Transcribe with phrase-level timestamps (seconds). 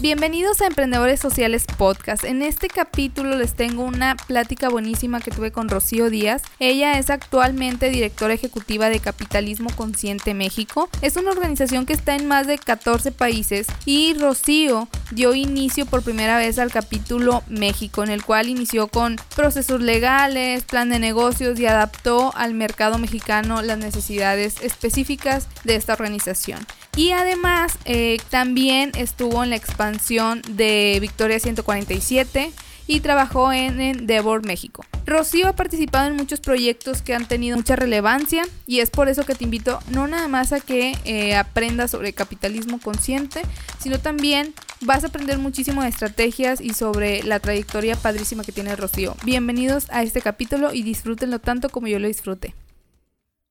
[0.00, 2.24] Bienvenidos a Emprendedores Sociales Podcast.
[2.24, 6.40] En este capítulo les tengo una plática buenísima que tuve con Rocío Díaz.
[6.58, 10.88] Ella es actualmente directora ejecutiva de Capitalismo Consciente México.
[11.02, 16.02] Es una organización que está en más de 14 países y Rocío dio inicio por
[16.02, 21.60] primera vez al capítulo México, en el cual inició con procesos legales, plan de negocios
[21.60, 26.60] y adaptó al mercado mexicano las necesidades específicas de esta organización.
[26.96, 32.52] Y además eh, también estuvo en la expansión de Victoria 147
[32.86, 34.84] y trabajó en Endeavor México.
[35.06, 39.24] Rocío ha participado en muchos proyectos que han tenido mucha relevancia y es por eso
[39.24, 43.42] que te invito no nada más a que eh, aprendas sobre capitalismo consciente,
[43.80, 48.74] sino también vas a aprender muchísimo de estrategias y sobre la trayectoria padrísima que tiene
[48.74, 49.16] Rocío.
[49.24, 52.54] Bienvenidos a este capítulo y disfrútenlo tanto como yo lo disfruté.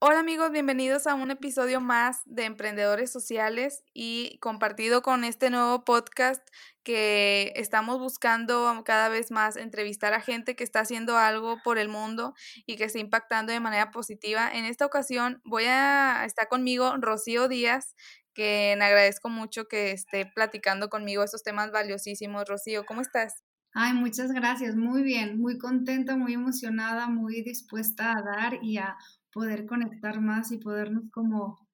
[0.01, 5.83] Hola amigos, bienvenidos a un episodio más de Emprendedores Sociales y compartido con este nuevo
[5.83, 6.41] podcast
[6.83, 11.89] que estamos buscando cada vez más entrevistar a gente que está haciendo algo por el
[11.89, 12.33] mundo
[12.65, 14.49] y que está impactando de manera positiva.
[14.49, 17.93] En esta ocasión voy a estar conmigo Rocío Díaz,
[18.33, 22.47] que agradezco mucho que esté platicando conmigo estos temas valiosísimos.
[22.47, 23.43] Rocío, ¿cómo estás?
[23.73, 28.97] Ay, muchas gracias, muy bien, muy contenta, muy emocionada, muy dispuesta a dar y a
[29.31, 31.67] poder conectar más y podernos como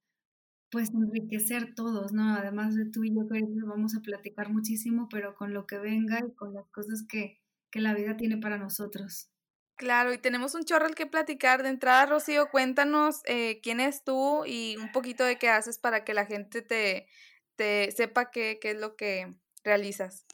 [0.71, 2.35] pues enriquecer todos, ¿no?
[2.35, 6.19] Además de tú y yo que vamos a platicar muchísimo, pero con lo que venga
[6.19, 7.39] y con las cosas que,
[7.71, 9.29] que la vida tiene para nosotros.
[9.77, 11.63] Claro, y tenemos un chorro al que platicar.
[11.63, 16.03] De entrada, Rocío, cuéntanos eh, quién es tú y un poquito de qué haces para
[16.03, 17.07] que la gente te,
[17.55, 19.33] te sepa qué, qué es lo que
[19.63, 20.25] realizas.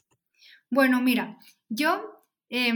[0.70, 2.72] Bueno, mira, yo eh,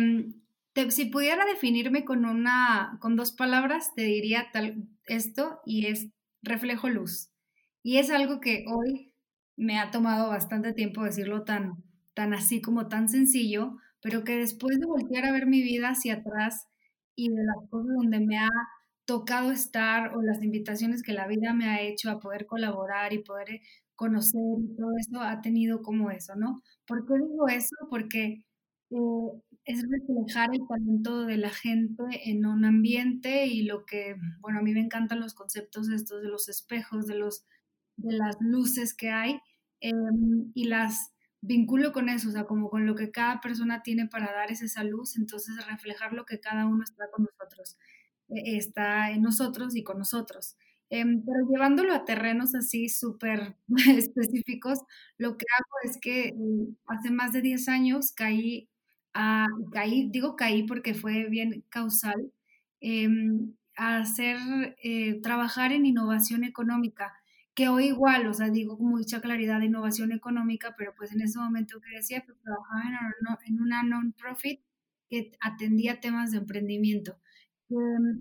[0.90, 6.08] si pudiera definirme con una, con dos palabras, te diría tal esto y es
[6.42, 7.30] reflejo luz.
[7.82, 9.12] Y es algo que hoy
[9.56, 11.82] me ha tomado bastante tiempo decirlo tan,
[12.14, 16.14] tan así como tan sencillo, pero que después de voltear a ver mi vida hacia
[16.14, 16.66] atrás
[17.14, 18.50] y de las cosas donde me ha
[19.06, 23.20] tocado estar o las invitaciones que la vida me ha hecho a poder colaborar y
[23.22, 23.60] poder
[23.94, 26.62] conocer y todo eso ha tenido como eso, ¿no?
[26.86, 27.76] ¿Por qué digo eso?
[27.88, 28.44] Porque
[28.90, 28.96] eh,
[29.66, 34.62] es reflejar el talento de la gente en un ambiente y lo que, bueno, a
[34.62, 37.44] mí me encantan los conceptos estos de los espejos, de, los,
[37.96, 39.40] de las luces que hay
[39.80, 44.06] em, y las vinculo con eso, o sea, como con lo que cada persona tiene
[44.06, 47.76] para dar es esa luz, entonces reflejar lo que cada uno está con nosotros,
[48.28, 50.56] e, está en nosotros y con nosotros.
[50.90, 53.56] Em, pero llevándolo a terrenos así súper
[53.98, 54.78] específicos,
[55.18, 58.68] lo que hago es que mm, hace más de 10 años caí
[59.16, 62.32] a, caí, digo caí porque fue bien causal,
[62.80, 64.36] em, a hacer,
[64.82, 67.14] eh, trabajar en innovación económica,
[67.54, 71.22] que hoy igual, o sea, digo con mucha claridad de innovación económica, pero pues en
[71.22, 72.82] ese momento que decía, pues trabajaba
[73.46, 74.60] en, una non-profit
[75.10, 77.18] que atendía temas de emprendimiento.
[77.70, 78.20] Em,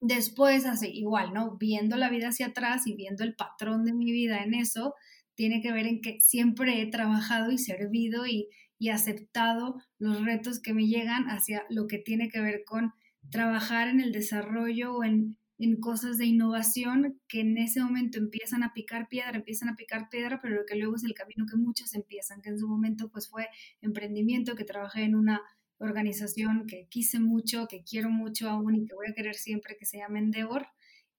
[0.00, 1.56] después, así, igual, ¿no?
[1.58, 4.94] Viendo la vida hacia atrás y viendo el patrón de mi vida en eso,
[5.34, 8.48] tiene que ver en que siempre he trabajado y servido y,
[8.82, 12.92] y aceptado los retos que me llegan hacia lo que tiene que ver con
[13.30, 18.64] trabajar en el desarrollo o en, en cosas de innovación que en ese momento empiezan
[18.64, 21.94] a picar piedra, empiezan a picar piedra, pero que luego es el camino que muchos
[21.94, 23.46] empiezan, que en su momento pues fue
[23.82, 25.40] emprendimiento, que trabajé en una
[25.78, 29.86] organización que quise mucho, que quiero mucho aún y que voy a querer siempre, que
[29.86, 30.66] se llama Endeavor.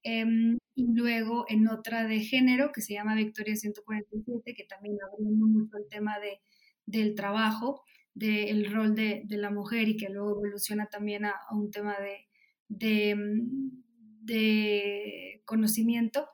[0.03, 5.47] Em, y luego en otra de género que se llama Victoria 147, que también abriendo
[5.47, 6.41] mucho el tema de
[6.85, 7.83] del trabajo,
[8.13, 11.95] del rol de, la mujer y que luego evoluciona también a, un tema
[12.69, 13.69] de, mm,
[14.21, 16.27] de, conocimiento.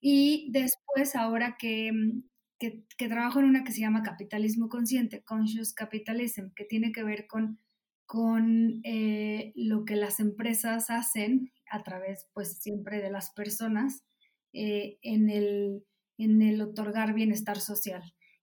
[0.00, 2.22] Y después, ahora mm,
[2.58, 7.04] que, que, trabajo en una que se llama Capitalismo Consciente, Conscious Capitalism, que tiene que
[7.04, 7.58] ver con,
[8.06, 14.04] con eh, lo que las empresas hacen a través, pues, siempre de las personas
[14.52, 15.84] eh, en, el,
[16.18, 18.02] en el otorgar bienestar social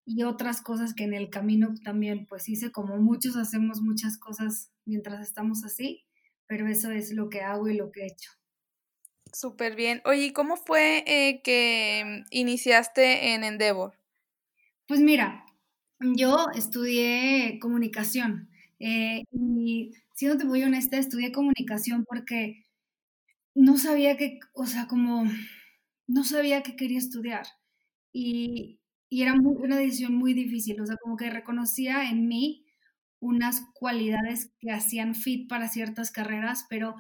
[0.09, 4.71] y otras cosas que en el camino también pues hice, como muchos hacemos muchas cosas
[4.83, 6.03] mientras estamos así,
[6.47, 8.31] pero eso es lo que hago y lo que he hecho.
[9.31, 10.01] Súper bien.
[10.05, 13.93] Oye, ¿cómo fue eh, que iniciaste en Endeavor?
[14.87, 15.45] Pues mira,
[15.99, 22.65] yo estudié comunicación eh, y siendo muy honesta, estudié comunicación porque
[23.53, 25.25] no sabía que, o sea, como
[26.07, 27.45] no sabía que quería estudiar.
[28.11, 28.79] Y,
[29.09, 32.65] y era una decisión muy difícil, o sea, como que reconocía en mí
[33.19, 36.95] unas cualidades que hacían fit para ciertas carreras, pero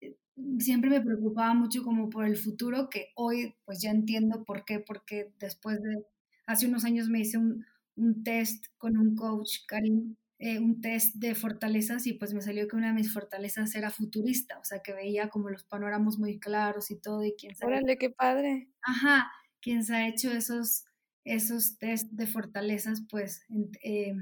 [0.00, 0.16] eh,
[0.58, 4.80] siempre me preocupaba mucho como por el futuro, que hoy pues ya entiendo por qué,
[4.80, 6.04] porque después de,
[6.46, 7.64] hace unos años me hice un,
[7.96, 12.68] un test con un coach, Karim, eh, un test de fortalezas y pues me salió
[12.68, 16.38] que una de mis fortalezas era futurista, o sea, que veía como los panoramas muy
[16.38, 17.72] claros y todo y quién sabe.
[17.72, 18.68] Órale, qué padre.
[18.82, 19.30] Ajá,
[19.62, 20.84] quien se ha hecho esos,
[21.26, 23.44] esos test de fortalezas, pues
[23.82, 24.14] eh,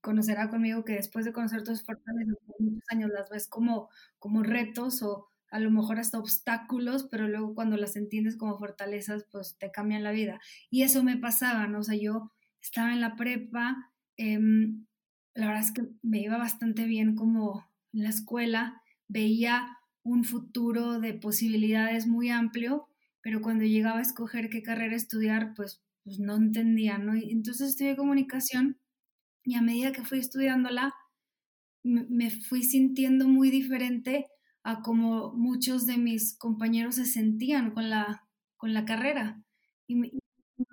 [0.00, 4.42] conocerá conmigo que después de conocer tus fortalezas por muchos años las ves como, como
[4.42, 9.56] retos o a lo mejor hasta obstáculos, pero luego cuando las entiendes como fortalezas, pues
[9.58, 10.40] te cambian la vida.
[10.70, 11.80] Y eso me pasaba, ¿no?
[11.80, 12.32] O sea, yo
[12.62, 14.86] estaba en la prepa, em,
[15.34, 21.00] la verdad es que me iba bastante bien como en la escuela, veía un futuro
[21.00, 22.88] de posibilidades muy amplio,
[23.20, 27.16] pero cuando llegaba a escoger qué carrera estudiar, pues, pues no entendía, ¿no?
[27.16, 28.78] Y entonces estudié comunicación
[29.44, 30.94] y a medida que fui estudiándola,
[31.84, 34.26] me fui sintiendo muy diferente
[34.62, 38.24] a como muchos de mis compañeros se sentían con la,
[38.56, 39.42] con la carrera.
[39.88, 40.12] Y me,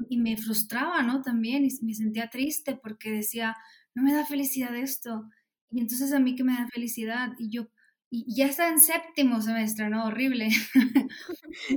[0.09, 1.21] y me frustraba, ¿no?
[1.21, 3.55] También, y me sentía triste porque decía,
[3.95, 5.29] no me da felicidad esto.
[5.71, 7.31] Y entonces a mí que me da felicidad.
[7.39, 7.67] Y yo,
[8.11, 10.05] y ya está en séptimo semestre, ¿no?
[10.05, 10.49] Horrible.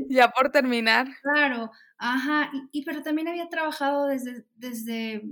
[0.08, 1.08] ya por terminar.
[1.22, 2.50] Claro, ajá.
[2.72, 5.22] Y, pero también había trabajado desde, desde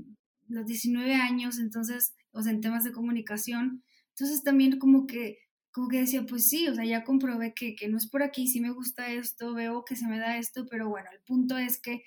[0.49, 3.83] los 19 años, entonces, o sea, en temas de comunicación.
[4.11, 5.39] Entonces también como que,
[5.73, 8.47] como que decía, pues sí, o sea, ya comprobé que, que no es por aquí,
[8.47, 11.81] sí me gusta esto, veo que se me da esto, pero bueno, el punto es
[11.81, 12.03] que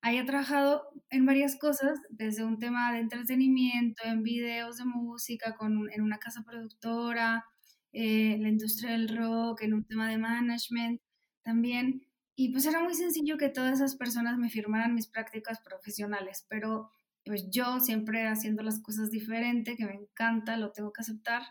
[0.00, 5.90] haya trabajado en varias cosas, desde un tema de entretenimiento, en videos de música, con,
[5.92, 7.44] en una casa productora,
[7.92, 11.00] eh, la industria del rock, en un tema de management
[11.42, 12.02] también.
[12.36, 16.90] Y pues era muy sencillo que todas esas personas me firmaran mis prácticas profesionales, pero
[17.24, 21.42] pues yo siempre haciendo las cosas diferente, que me encanta, lo tengo que aceptar.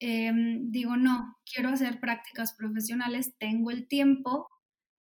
[0.00, 4.48] Em, digo, no, quiero hacer prácticas profesionales, tengo el tiempo,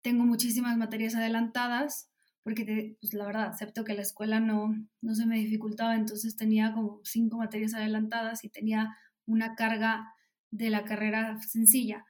[0.02, 2.10] tengo muchísimas materias adelantadas,
[2.44, 6.74] porque pues la verdad, acepto que la escuela no, no se me dificultaba, entonces tenía
[6.74, 10.14] como cinco materias adelantadas y tenía una carga
[10.52, 12.06] de la carrera sencilla.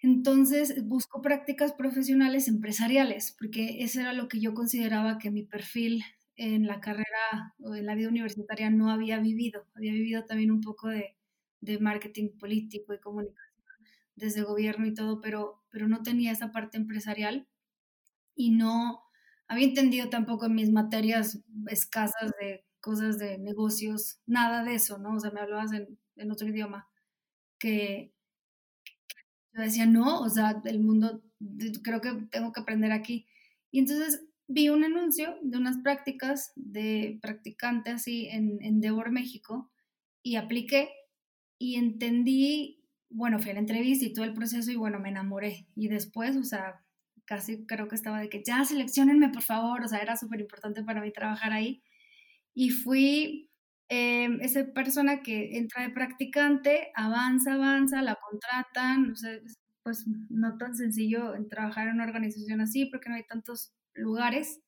[0.00, 6.04] Entonces busco prácticas profesionales empresariales, porque eso era lo que yo consideraba que mi perfil
[6.36, 9.66] en la carrera o en la vida universitaria no había vivido.
[9.74, 11.16] Había vivido también un poco de,
[11.60, 13.52] de marketing político y comunicación
[14.16, 17.48] desde gobierno y todo, pero, pero no tenía esa parte empresarial
[18.34, 19.02] y no,
[19.48, 25.14] había entendido tampoco en mis materias escasas de cosas de negocios, nada de eso, ¿no?
[25.14, 26.88] O sea, me hablabas en, en otro idioma,
[27.62, 28.12] que,
[29.54, 31.22] yo decía, no, o sea, el mundo,
[31.84, 33.26] creo que tengo que aprender aquí.
[33.70, 39.70] Y entonces vi un anuncio de unas prácticas de practicante así en Endeavor, México,
[40.24, 40.90] y apliqué
[41.56, 45.68] y entendí, bueno, fui a la entrevista y todo el proceso y bueno, me enamoré.
[45.76, 46.84] Y después, o sea,
[47.24, 50.82] casi creo que estaba de que ya seleccionenme por favor, o sea, era súper importante
[50.82, 51.80] para mí trabajar ahí.
[52.54, 53.51] Y fui
[53.94, 59.38] eh, esa persona que entra de practicante, avanza, avanza, la contratan, o sea,
[59.82, 64.62] pues no tan sencillo en trabajar en una organización así porque no hay tantos lugares.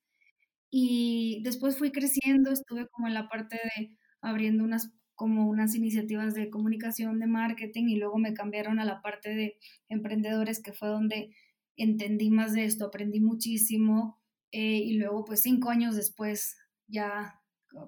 [0.71, 6.35] Y después fui creciendo, estuve como en la parte de abriendo unas como unas iniciativas
[6.35, 9.57] de comunicación, de marketing y luego me cambiaron a la parte de
[9.89, 11.35] emprendedores, que fue donde
[11.79, 14.21] entendí más de esto, aprendí muchísimo
[14.53, 17.41] eh, y luego pues cinco años después ya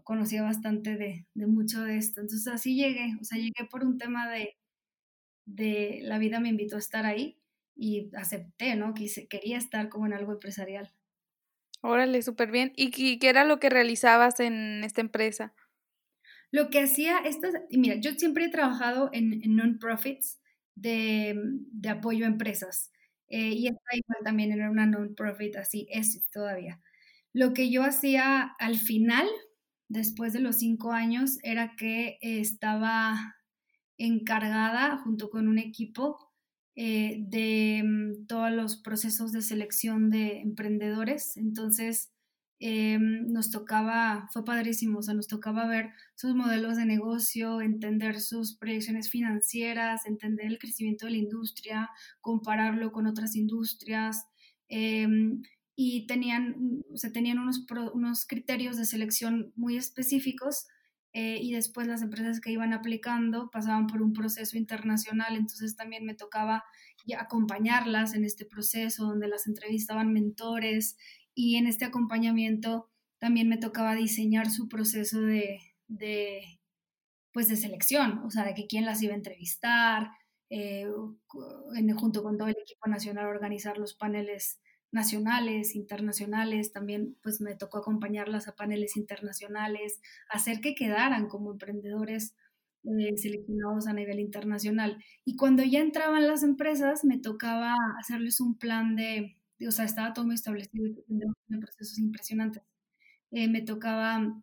[0.05, 2.21] conocía bastante de, mucho de esto.
[2.21, 4.57] Entonces así llegué, o sea, llegué por un tema de,
[5.47, 7.38] de la vida me invitó a estar ahí
[7.76, 8.95] y acepté, ¿no?
[8.95, 10.93] Quise, quería estar como en algo empresarial.
[11.83, 12.73] Órale, súper bien.
[12.75, 15.55] ¿Y qué era lo que realizabas en esta empresa?
[16.50, 20.40] Lo que hacía, estas, mira, yo siempre he trabajado en, en non-profits
[20.75, 22.93] de, de, apoyo a empresas.
[23.28, 26.81] Eh, y está igual también en una non-profit, así es todavía.
[27.33, 29.26] Lo que yo hacía al final,
[29.88, 33.37] después de los cinco años, era que estaba
[33.99, 36.19] encargada junto con un equipo
[36.75, 41.37] eh, de mm, todos los procesos de selección de emprendedores.
[41.37, 42.12] Entonces,
[42.59, 48.19] Em, nos tocaba, fue padrísimo, o sea, nos tocaba ver sus modelos de negocio, entender
[48.21, 51.90] sus proyecciones financieras, entender el crecimiento de la industria,
[52.23, 54.25] compararlo con otras industrias.
[54.69, 55.43] Em,
[55.76, 60.66] y tenían, o tenían unos, unos criterios de selección muy específicos
[61.12, 66.04] eh, y después las empresas que iban aplicando pasaban por un proceso internacional, entonces también
[66.04, 66.64] me tocaba
[67.18, 70.97] acompañarlas en este proceso donde las entrevistaban mentores
[71.35, 75.61] y en este acompañamiento también me tocaba diseñar su proceso de,
[77.33, 80.11] pues de selección, o sea, de que quién las iba a entrevistar,
[80.49, 80.87] eh,
[81.97, 84.59] junto con todo el equipo nacional organizar los paneles
[84.97, 92.35] nacionales, internacionales, también pues me tocó acompañarlas a paneles internacionales, hacer que quedaran como emprendedores
[92.85, 95.03] eh, seleccionados a nivel internacional.
[95.25, 99.37] Y cuando ya entraban las empresas, me tocaba hacerles un plan de,
[99.67, 100.85] o sea, estaba todo muy establecido,
[101.61, 102.62] procesos impresionantes.
[103.33, 104.43] Eh, me tocaba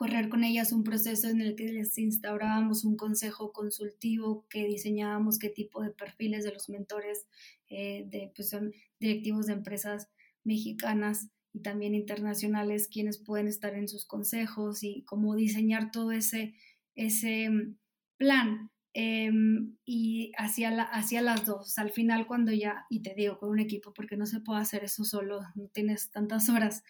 [0.00, 5.38] correr con ellas un proceso en el que les instaurábamos un consejo consultivo, que diseñábamos
[5.38, 7.26] qué tipo de perfiles de los mentores,
[7.70, 10.08] eh, pues son directivos de empresas
[10.44, 16.54] mexicanas y también internacionales, quienes pueden estar en sus consejos y cómo diseñar todo ese,
[16.94, 17.76] ese mm,
[18.18, 18.70] plan.
[18.92, 20.90] Em, y hacia, la,
[21.22, 24.40] las dos, al final cuando ya, y te digo, con un equipo, porque no se
[24.40, 26.82] puede hacer eso solo, no tienes tantas horas,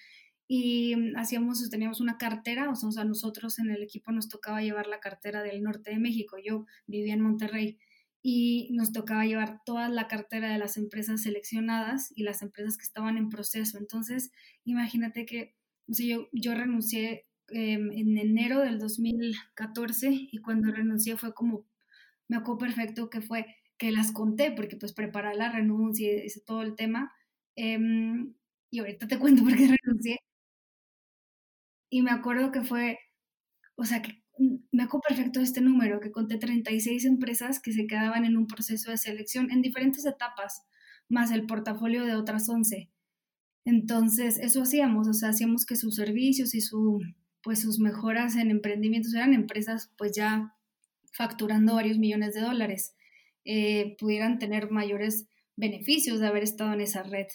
[0.48, 4.86] y mm, hacíamos, teníamos una cartera, o sea, nosotros en el equipo nos tocaba llevar
[4.86, 7.78] la cartera del norte de México, yo vivía en Monterrey
[8.22, 12.84] y nos tocaba llevar toda la cartera de las empresas seleccionadas y las empresas que
[12.84, 13.78] estaban en proceso.
[13.78, 14.32] Entonces,
[14.64, 15.54] imagínate que
[15.88, 21.66] o sea, yo, yo renuncié em, en enero del 2014 y cuando renuncié fue como,
[22.28, 23.46] me acuerdo perfecto que fue
[23.78, 27.12] que las conté porque pues preparar la renuncia ese, todo el tema.
[27.56, 28.34] Em,
[28.70, 30.18] y ahorita te cuento por qué renuncié,
[31.90, 32.98] y me acuerdo que fue,
[33.76, 34.19] o sea, que
[34.72, 38.90] me acuerdo perfecto este número, que conté 36 empresas que se quedaban en un proceso
[38.90, 40.62] de selección en diferentes etapas,
[41.08, 42.90] más el portafolio de otras 11.
[43.66, 47.00] Entonces, eso hacíamos, o sea, hacíamos que sus servicios y su,
[47.42, 50.54] pues sus mejoras en emprendimientos eran empresas pues ya
[51.12, 52.94] facturando varios millones de dólares,
[53.44, 57.26] eh, pudieran tener mayores beneficios de haber estado en esa red.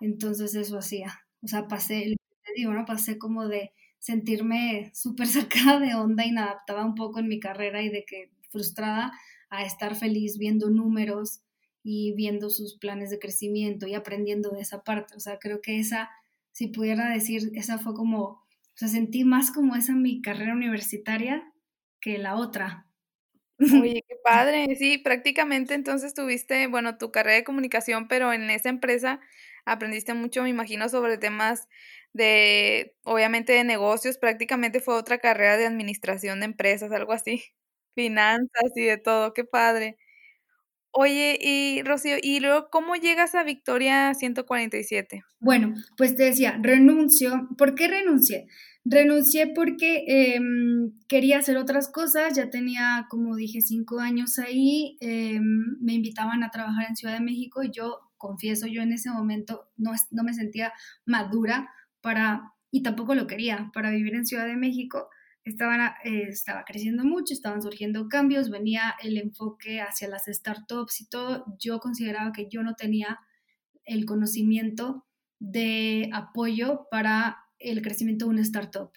[0.00, 1.20] Entonces, eso hacía.
[1.42, 2.84] O sea, pasé, te digo, ¿no?
[2.84, 7.88] Pasé como de sentirme súper sacada de onda, inadaptada un poco en mi carrera y
[7.88, 9.12] de que frustrada
[9.48, 11.40] a estar feliz viendo números
[11.84, 15.14] y viendo sus planes de crecimiento y aprendiendo de esa parte.
[15.16, 16.10] O sea, creo que esa,
[16.50, 21.52] si pudiera decir, esa fue como, o sea, sentí más como esa mi carrera universitaria
[22.00, 22.86] que la otra.
[23.58, 24.74] Oye, qué padre.
[24.76, 29.20] Sí, prácticamente entonces tuviste, bueno, tu carrera de comunicación, pero en esa empresa
[29.64, 31.68] aprendiste mucho, me imagino, sobre temas
[32.12, 37.44] de, obviamente, de negocios, prácticamente fue otra carrera de administración de empresas, algo así,
[37.94, 39.98] finanzas y de todo, qué padre.
[40.94, 45.22] Oye, y Rocío, ¿y luego cómo llegas a Victoria 147?
[45.40, 47.48] Bueno, pues te decía, renuncio.
[47.56, 48.46] ¿Por qué renuncié?
[48.84, 55.78] Renuncié porque em, quería hacer otras cosas, ya tenía, como dije, cinco años ahí, em,
[55.80, 59.68] me invitaban a trabajar en Ciudad de México y yo, confieso, yo en ese momento
[59.76, 60.72] no, no me sentía
[61.04, 61.68] madura
[62.00, 65.08] para, y tampoco lo quería, para vivir en Ciudad de México.
[65.44, 71.08] Estaban, eh, estaba creciendo mucho, estaban surgiendo cambios, venía el enfoque hacia las startups y
[71.08, 71.44] todo.
[71.58, 73.18] Yo consideraba que yo no tenía
[73.84, 75.04] el conocimiento
[75.40, 78.92] de apoyo para el crecimiento de una startup.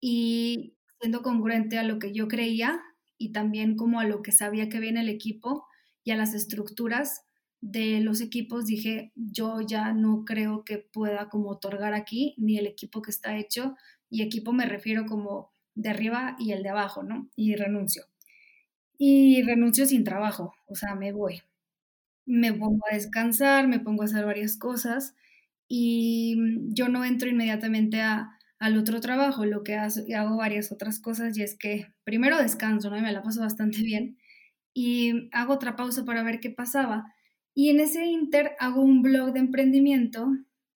[0.00, 2.80] Y siendo congruente a lo que yo creía
[3.18, 5.66] y también como a lo que sabía que viene el equipo
[6.04, 7.26] y a las estructuras,
[7.62, 12.66] de los equipos dije, yo ya no creo que pueda como otorgar aquí ni el
[12.66, 13.76] equipo que está hecho,
[14.10, 17.30] y equipo me refiero como de arriba y el de abajo, ¿no?
[17.36, 18.04] Y renuncio.
[18.98, 21.42] Y renuncio sin trabajo, o sea, me voy.
[22.26, 25.14] Me pongo a descansar, me pongo a hacer varias cosas
[25.68, 26.36] y
[26.74, 31.42] yo no entro inmediatamente a, al otro trabajo, lo que hago varias otras cosas y
[31.42, 32.98] es que primero descanso, ¿no?
[32.98, 34.18] Y me la paso bastante bien
[34.74, 37.14] y hago otra pausa para ver qué pasaba
[37.54, 40.26] y en ese inter hago un blog de emprendimiento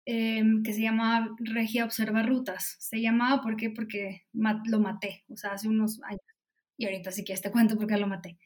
[0.06, 2.76] em, que se llama Regia Observa Rutas.
[2.80, 3.70] Se llamaba, ¿por qué?
[3.70, 6.22] Porque lo maté, o sea, hace unos años.
[6.78, 8.38] Y ahorita sí que te cuento por qué lo maté.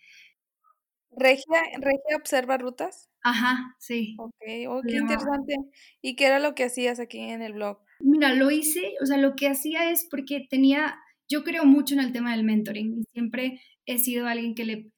[1.11, 3.09] ¿Regia, Regia Observa Rutas?
[3.23, 4.15] Ajá, sí.
[4.19, 4.35] Ok,
[4.67, 5.55] oh, qué interesante.
[6.01, 7.79] ¿Y qué era lo que hacías aquí en el blog?
[7.99, 12.01] Mira, lo hice, o sea, lo que hacía es porque tenía, yo creo mucho en
[12.01, 14.91] el tema del mentoring y siempre he sido alguien que le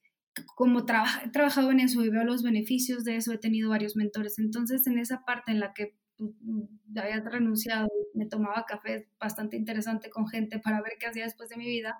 [0.54, 4.38] como he trabajado en eso y veo los beneficios de eso, he tenido varios mentores.
[4.38, 9.56] Entonces, en esa parte en la que pues, mm, había renunciado, me tomaba café bastante
[9.56, 11.98] interesante con gente para ver qué hacía después de mi vida,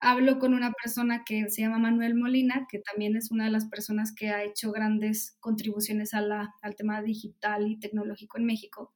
[0.00, 3.66] hablo con una persona que se llama Manuel Molina, que también es una de las
[3.66, 8.94] personas que ha hecho grandes contribuciones al tema digital y tecnológico en México.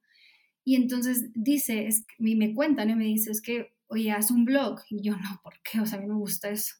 [0.63, 4.81] Y entonces dice, es, me cuentan y me dice, es que, oye, haz un blog.
[4.89, 5.79] Y yo, no, ¿por qué?
[5.79, 6.75] O sea, a mí me gusta eso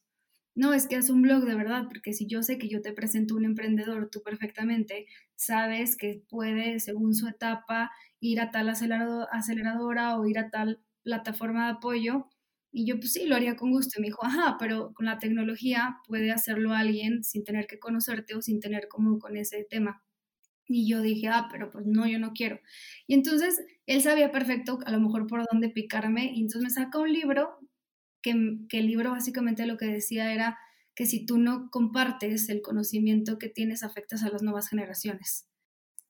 [0.55, 2.93] no, es que es un blog de verdad, porque si yo sé que yo te
[2.93, 10.17] presento un emprendedor, tú perfectamente sabes que puede, según su etapa, ir a tal aceleradora
[10.17, 12.27] o ir a tal plataforma de apoyo.
[12.71, 14.00] Y yo, pues sí, lo haría con gusto.
[14.00, 18.35] Y me dijo, ajá, pero con la tecnología puede hacerlo alguien sin tener que conocerte
[18.35, 20.03] o sin tener como con ese tema.
[20.67, 22.59] Y yo dije, ah, pero pues no, yo no quiero.
[23.07, 27.00] Y entonces él sabía perfecto a lo mejor por dónde picarme y entonces me saca
[27.00, 27.59] un libro
[28.25, 30.58] que, que el libro básicamente lo que decía era
[30.96, 35.48] que si tú no compartes el conocimiento que tienes, afectas a las nuevas generaciones.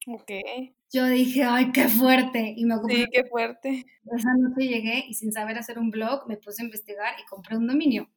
[0.07, 0.31] Ok.
[0.93, 2.53] Yo dije, ay, qué fuerte.
[2.55, 3.85] Y me Sí, qué fuerte.
[4.15, 7.57] Esa noche llegué y sin saber hacer un blog me puse a investigar y compré
[7.57, 8.09] un dominio.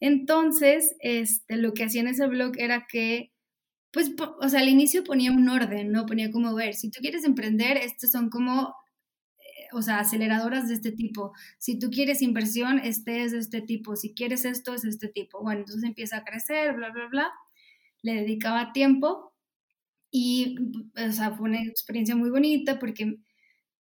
[0.00, 3.32] Entonces, este, lo que hacía en ese blog era que,
[3.92, 6.06] pues, o sea, al inicio ponía un orden, ¿no?
[6.06, 8.74] Ponía como, ver, si tú quieres emprender, estos son como,
[9.72, 11.32] o sea, aceleradoras de este tipo.
[11.58, 13.96] Si tú quieres inversión, este es de este tipo.
[13.96, 15.42] Si quieres esto, es de este tipo.
[15.42, 17.30] Bueno, entonces empieza a crecer, bla, bla, bla.
[18.02, 19.32] Le dedicaba tiempo
[20.10, 20.56] y,
[20.96, 23.18] o sea, fue una experiencia muy bonita porque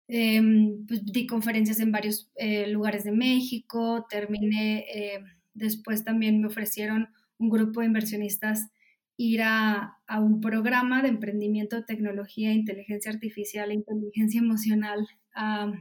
[0.09, 4.87] em, pues, di conferencias en varios eh, lugares de México, terminé...
[4.95, 5.25] Eh,
[5.55, 8.69] Después también me ofrecieron un grupo de inversionistas
[9.17, 15.73] ir a, un programa de emprendimiento tecnología, inteligencia artificial e inteligencia emocional a,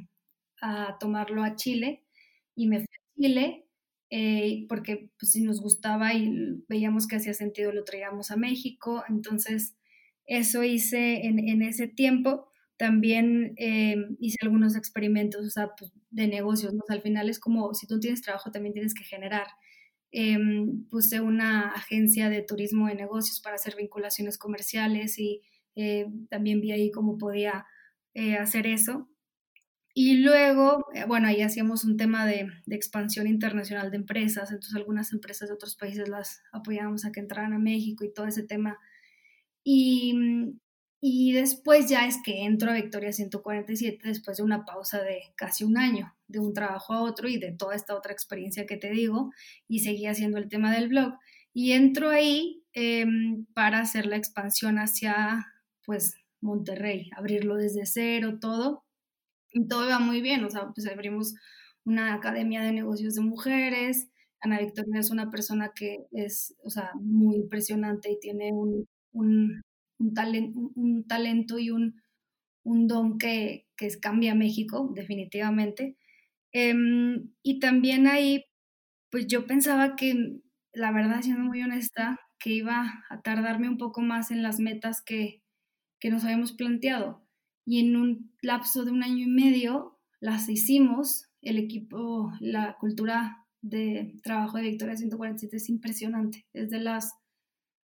[0.99, 2.03] tomarlo a Chile.
[2.55, 3.65] Y me fui a Chile
[4.09, 6.31] eh, porque pues, si nos gustaba y
[6.69, 9.03] veíamos que hacía sentido, lo traíamos a México.
[9.09, 9.75] Entonces,
[10.25, 12.47] eso hice en, ese tiempo.
[12.77, 16.81] También eh, hice algunos experimentos, o sea, pues, de negocios, ¿no?
[16.89, 19.47] al final es como, si tú tienes trabajo, también tienes que generar.
[20.11, 25.41] Em, puse una agencia de turismo de negocios para hacer vinculaciones comerciales y
[25.75, 27.65] eh, también vi ahí cómo podía
[28.13, 29.09] eh, hacer eso.
[29.95, 35.13] Y luego, eh, bueno, ahí hacíamos un tema de, expansión internacional de empresas, entonces algunas
[35.13, 38.79] empresas de otros países las apoyábamos a que entraran a México y todo ese tema.
[39.63, 40.59] Y, mm,
[41.05, 45.65] y después ya es que entro a Victoria 147 después de una pausa de casi
[45.65, 48.89] un año, de un trabajo a otro y de toda esta otra experiencia que te
[48.89, 49.31] digo,
[49.67, 51.15] y seguí haciendo el tema del blog.
[51.53, 55.45] Y entro ahí em, para hacer la expansión hacia,
[55.85, 58.85] pues, Monterrey, abrirlo desde cero, todo.
[59.69, 61.35] Todo va muy bien, o sea, pues abrimos
[61.85, 64.09] una academia de negocios de mujeres.
[64.41, 69.61] Ana Victoria es una persona que es, o sea, muy impresionante y tiene un, un
[69.99, 72.01] un, un talento y un,
[72.65, 75.97] don que, que cambia México, definitivamente.
[76.53, 78.45] Em, y también ahí,
[79.11, 80.39] pues yo pensaba que,
[80.73, 85.01] la verdad, siendo muy honesta, que iba a tardarme un poco más en las metas
[85.03, 85.43] que,
[85.99, 87.22] que nos habíamos planteado.
[87.65, 91.25] Y en un lapso de un año y medio las hicimos.
[91.41, 96.45] El equipo, la cultura de trabajo de Victoria 147 es impresionante.
[96.53, 97.13] Es de las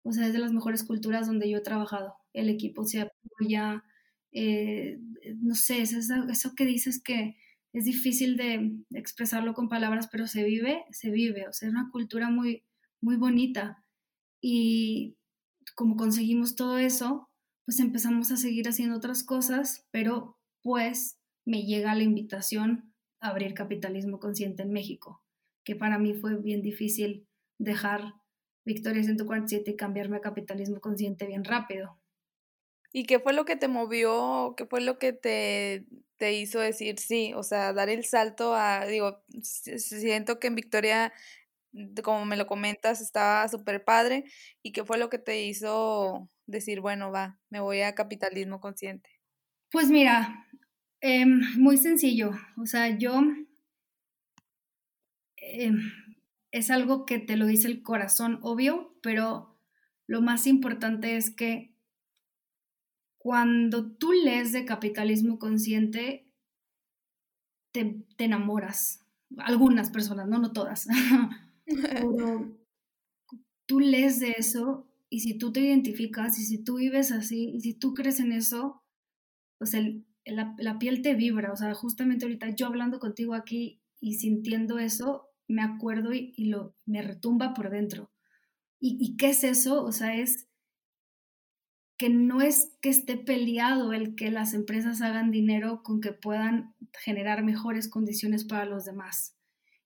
[0.04, 2.14] o sea, es de las mejores culturas donde yo he trabajado.
[2.34, 3.82] El equipo se apoya,
[4.32, 4.98] eh,
[5.38, 7.36] no sé, es eso, eso, que dices que
[7.72, 11.90] es difícil de expresarlo con palabras, pero se vive, se vive, o sea, es una
[11.90, 12.64] cultura muy,
[13.00, 13.82] muy bonita.
[14.42, 15.16] Y
[15.74, 17.30] como conseguimos todo eso,
[17.64, 23.54] pues empezamos a seguir haciendo otras cosas, pero pues me llega la invitación a abrir
[23.54, 25.22] capitalismo consciente en México,
[25.64, 27.26] que para mí fue bien difícil
[27.58, 28.14] dejar
[28.64, 31.98] Victoria 147 y cambiarme a capitalismo consciente bien rápido.
[32.92, 34.54] ¿Y qué fue lo que te movió?
[34.56, 35.84] ¿Qué fue lo que te,
[36.16, 37.32] te hizo decir sí?
[37.34, 41.12] O sea, dar el salto a, digo, siento que en Victoria,
[42.04, 44.24] como me lo comentas, estaba súper padre.
[44.62, 49.10] ¿Y qué fue lo que te hizo decir, bueno, va, me voy a capitalismo consciente?
[49.70, 50.46] Pues mira,
[51.00, 52.32] em, muy sencillo.
[52.56, 53.22] O sea, yo
[55.36, 55.92] em,
[56.52, 59.58] es algo que te lo dice el corazón, obvio, pero
[60.06, 61.74] lo más importante es que
[63.18, 66.30] cuando tú lees de capitalismo consciente,
[67.72, 69.00] te, enamoras.
[69.38, 70.86] Algunas personas, no, no todas.
[71.66, 72.56] pero
[73.66, 77.60] tú lees de eso y si tú te identificas y si tú vives así y
[77.60, 78.82] si tú crees en eso,
[79.58, 81.52] pues el, la, piel te vibra.
[81.52, 86.74] O sea, justamente ahorita yo hablando contigo aquí y sintiendo eso, me acuerdo y, lo,
[86.86, 88.10] me retumba por dentro.
[88.80, 89.82] ¿Y, qué es eso?
[89.82, 90.46] O sea, es
[91.96, 96.74] que no es que esté peleado el que las empresas hagan dinero con que puedan
[97.02, 99.38] generar mejores condiciones para los demás.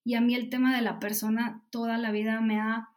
[0.02, 2.88] Y a mí el tema de la persona toda la vida me ha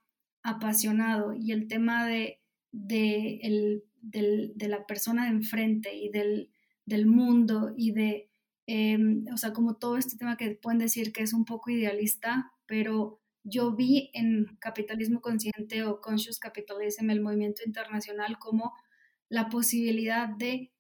[0.44, 6.52] apasionado y el tema de, de, de la persona de enfrente y del,
[6.86, 8.32] del mundo y de
[8.74, 12.54] Em, o sea, como todo este tema que pueden decir que es un poco idealista,
[12.68, 18.74] pero yo vi en capitalismo consciente o conscious capitalism, el movimiento internacional, como
[19.28, 20.72] la posibilidad de,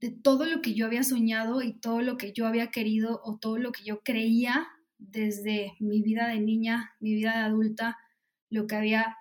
[0.00, 3.38] de todo lo que yo había soñado y todo lo que yo había querido o
[3.38, 7.98] todo lo que yo creía desde mi vida de niña, mi vida de adulta,
[8.52, 9.16] lo que había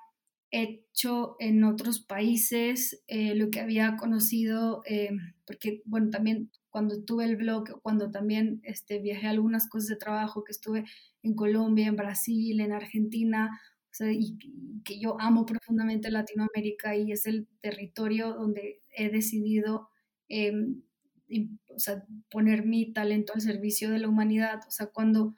[0.51, 5.11] hecho en otros países, eh, lo que había conocido, eh,
[5.45, 9.95] porque bueno, también cuando tuve el blog, cuando también este, viajé a algunas cosas de
[9.97, 10.85] trabajo, que estuve
[11.23, 13.49] en Colombia, en Brasil, en Argentina,
[14.85, 19.89] que yo amo profundamente Latinoamérica y es el territorio donde he decidido
[20.29, 20.81] em,
[21.67, 24.59] o sea, poner mi talento al servicio de la humanidad.
[24.67, 25.35] O sea, cuando,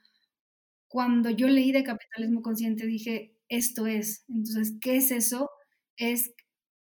[0.88, 4.26] cuando yo leí de capitalismo consciente dije, esto es.
[4.28, 5.50] Entonces, ¿qué es eso?
[5.98, 6.34] Es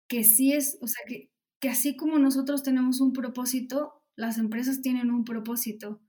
[0.08, 4.82] que sí es, o sea, que, que así como nosotros tenemos un propósito, las empresas
[4.82, 6.00] tienen un propósito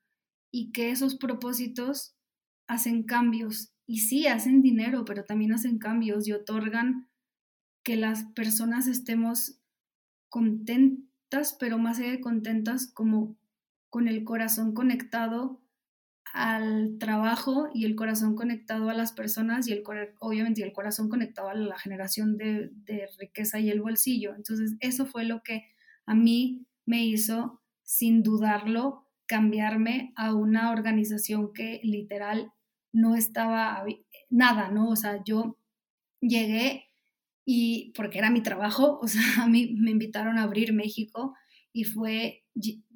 [0.51, 2.15] y que esos propósitos
[2.67, 7.09] hacen cambios y sí hacen dinero, pero también hacen cambios y otorgan
[7.83, 9.59] que las personas estemos
[10.29, 13.37] contentas, pero más allá de contentas, como
[13.89, 15.62] con el corazón conectado
[16.33, 19.83] al trabajo y el corazón conectado a las personas y el
[20.19, 24.33] obviamente el corazón conectado a la generación de, de riqueza y el bolsillo.
[24.35, 25.67] Entonces, eso fue lo que
[26.07, 32.51] a mí me hizo, sin dudarlo, cambiarme a una organización que literal
[32.91, 33.85] no estaba
[34.29, 34.89] nada, ¿no?
[34.89, 35.57] O sea, yo
[36.19, 36.89] llegué
[37.45, 41.35] y porque era mi trabajo, o sea, a mí me invitaron a abrir México
[41.71, 42.43] y fue,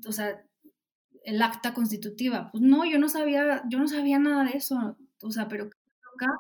[0.08, 0.44] o sea,
[1.28, 2.50] el acta constitutiva.
[2.52, 6.32] Pues no, yo no sabía, yo no sabía nada de eso, o sea, pero toca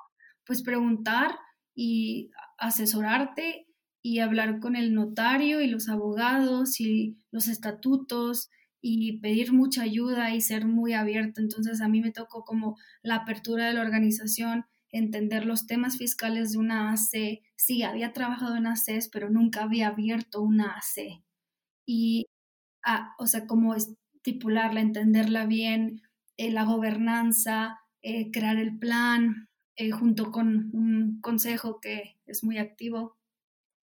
[0.45, 1.37] pues preguntar
[1.75, 3.67] y asesorarte
[4.01, 8.49] y hablar con el notario y los abogados y los estatutos
[8.81, 11.41] y pedir mucha ayuda y ser muy abierto.
[11.41, 16.53] Entonces a mí me tocó como la apertura de la organización, entender los temas fiscales
[16.53, 17.41] de una AC.
[17.57, 21.21] Sí, había trabajado en ACs, pero nunca había abierto una AC.
[21.85, 22.27] Y,
[22.85, 23.75] ah, o sea, como
[24.27, 26.01] estipularla, entenderla bien,
[26.35, 32.57] eh, la gobernanza, eh, crear el plan, eh, junto con un consejo que es muy
[32.57, 33.17] activo.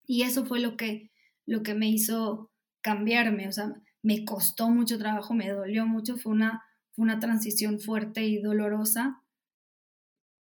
[0.06, 1.12] Y eso fue lo que,
[1.46, 2.52] lo que me hizo
[2.82, 3.48] cambiarme.
[3.48, 8.26] O sea, me costó mucho trabajo, me dolió mucho, fue una, fue una transición fuerte
[8.26, 9.24] y dolorosa,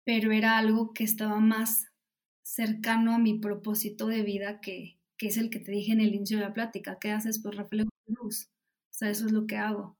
[0.05, 1.87] pero era algo que estaba más
[2.43, 6.13] cercano a mi propósito de vida que, que es el que te dije en el
[6.15, 6.97] inicio de la plática.
[6.99, 7.41] ¿Qué haces?
[7.41, 8.49] Pues reflejo luz.
[8.97, 9.95] O sea, eso es lo que hago.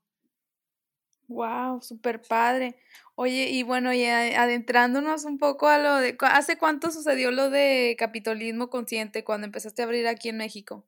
[1.28, 2.78] Wow, súper padre.
[3.14, 7.96] Oye, y bueno, y adentrándonos un poco a lo de, ¿hace cuánto sucedió lo de
[8.00, 10.84] capitalismo consciente cuando empezaste a abrir aquí en México?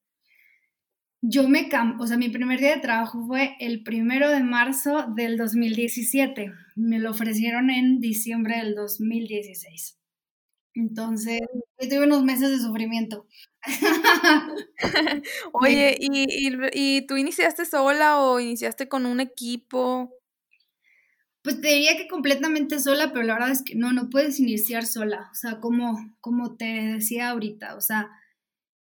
[1.21, 1.69] Yo me
[1.99, 6.51] o sea, mi primer día de trabajo fue el primero de marzo del 2017.
[6.77, 9.99] Me lo ofrecieron en diciembre del 2016.
[10.73, 11.41] Entonces,
[11.79, 13.27] yo tuve unos meses de sufrimiento.
[15.53, 16.27] Oye, ¿y,
[16.73, 20.13] ¿y, tú iniciaste sola o iniciaste con un equipo?
[21.41, 24.85] Pues te diría que completamente sola, pero la verdad es que no, no puedes iniciar
[24.85, 25.29] sola.
[25.31, 28.09] O sea, como, como te decía ahorita, o sea,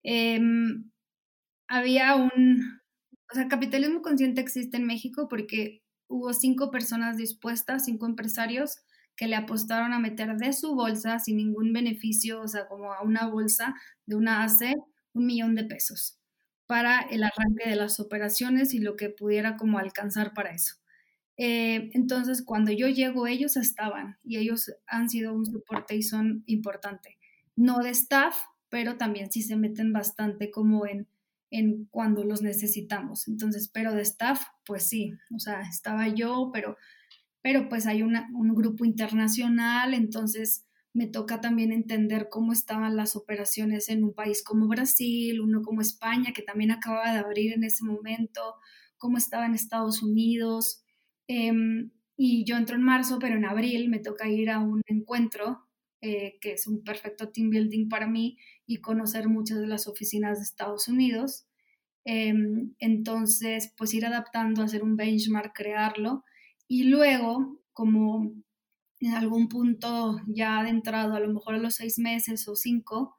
[0.04, 0.40] eh,
[1.68, 2.82] había un,
[3.32, 8.85] o sea, capitalismo consciente existe en México porque hubo cinco personas dispuestas, cinco empresarios
[9.16, 13.02] que le apostaron a meter de su bolsa sin ningún beneficio, o sea, como a
[13.02, 13.76] una bolsa
[14.06, 14.76] de una AC,
[15.14, 16.20] un millón de pesos
[16.68, 20.76] para el arranque de las operaciones y lo que pudiera como alcanzar para eso.
[21.38, 26.44] Eh, entonces, cuando yo llego, ellos estaban y ellos han sido un soporte y son
[26.48, 27.18] importante.
[27.56, 28.36] No de staff,
[28.70, 31.08] pero también sí se meten bastante como en
[31.52, 33.28] en cuando los necesitamos.
[33.28, 36.78] Entonces, pero de staff, pues sí, o sea, estaba yo, pero,
[37.46, 43.88] pero pues hay un grupo internacional, entonces me toca también entender cómo estaban las operaciones
[43.90, 47.86] en un país como Brasil, uno como España, que también acababa de abrir en ese
[47.86, 48.56] momento,
[48.98, 50.84] cómo estaba en Estados Unidos.
[51.28, 55.68] Em, y yo entro en marzo, pero en abril me toca ir a un encuentro
[56.02, 60.40] eh, que es un perfecto team building para mí, y conocer muchas de las oficinas
[60.40, 61.46] de Estados Unidos.
[62.06, 66.24] Em, entonces, pues ir adaptando, hacer un benchmark, crearlo,
[66.68, 68.34] y luego, como
[69.00, 73.18] en algún punto ya adentrado, a lo mejor a los seis meses o cinco,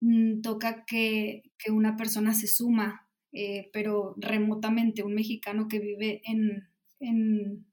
[0.00, 6.22] mm, toca que, que, una persona se suma, eh, pero remotamente, un mexicano que vive
[6.24, 6.68] en,
[7.00, 7.66] en,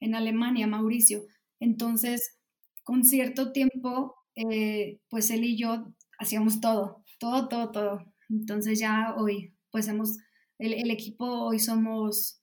[0.00, 1.24] en Alemania, Mauricio.
[1.60, 2.38] Entonces,
[2.84, 8.04] con cierto tiempo, eh, pues él y yo hacíamos todo, todo, todo, todo.
[8.28, 10.18] Entonces ya hoy, pues hemos,
[10.58, 12.41] el, equipo hoy somos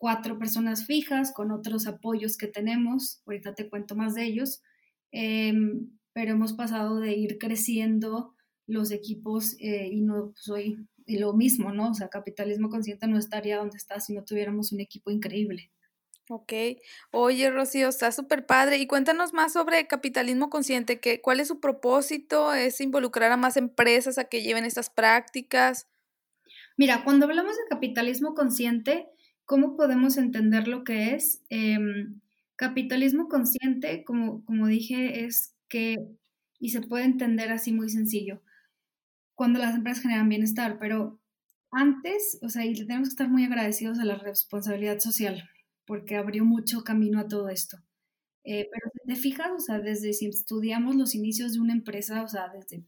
[0.00, 4.62] cuatro personas fijas con otros apoyos que tenemos, ahorita te cuento más de ellos,
[5.12, 8.34] em, pero hemos pasado de ir creciendo
[8.66, 11.90] los equipos eh, y no soy pues lo mismo, ¿no?
[11.90, 15.70] O sea, capitalismo consciente no estaría donde está si no tuviéramos un equipo increíble.
[16.30, 16.52] Ok.
[17.10, 18.78] Oye, Rocío, está súper padre.
[18.78, 20.98] Y cuéntanos más sobre capitalismo consciente.
[20.98, 22.54] Que, ¿Cuál es su propósito?
[22.54, 25.88] ¿Es involucrar a más empresas a que lleven estas prácticas?
[26.78, 29.08] Mira, cuando hablamos de capitalismo consciente,
[29.50, 31.42] ¿cómo podemos entender lo que es?
[31.48, 32.20] Em,
[32.54, 35.96] capitalismo consciente, como, como dije, es que,
[36.60, 38.42] y se puede entender así muy sencillo,
[39.34, 41.18] cuando las empresas generan bienestar, pero
[41.72, 45.50] antes, o sea, y tenemos que estar muy agradecidos a la responsabilidad social
[45.84, 47.76] porque abrió mucho camino a todo esto.
[48.44, 52.22] Eh, pero si te fijas, o sea, desde si estudiamos los inicios de una empresa,
[52.22, 52.84] o sea, desde,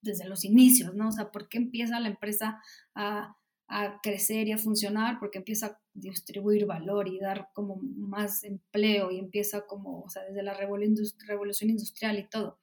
[0.00, 1.08] desde los inicios, ¿no?
[1.08, 2.62] O sea, ¿por qué empieza la empresa
[2.94, 5.18] a, a crecer y a funcionar?
[5.18, 10.24] Porque empieza a distribuir valor y dar como más empleo y empieza como, o sea,
[10.24, 12.58] desde la revolución industrial y todo.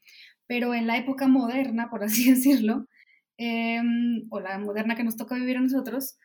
[0.47, 2.87] Pero en la época moderna, por así decirlo,
[3.37, 6.17] em, o la moderna que nos toca vivir a nosotros,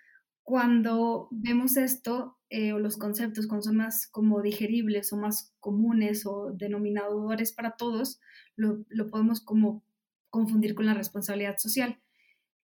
[0.42, 6.52] cuando vemos esto, eh, o los conceptos, son más como digeribles o más comunes o
[6.52, 8.20] denominadores para todos,
[8.56, 9.84] lo, podemos como
[10.28, 12.00] confundir con la responsabilidad social,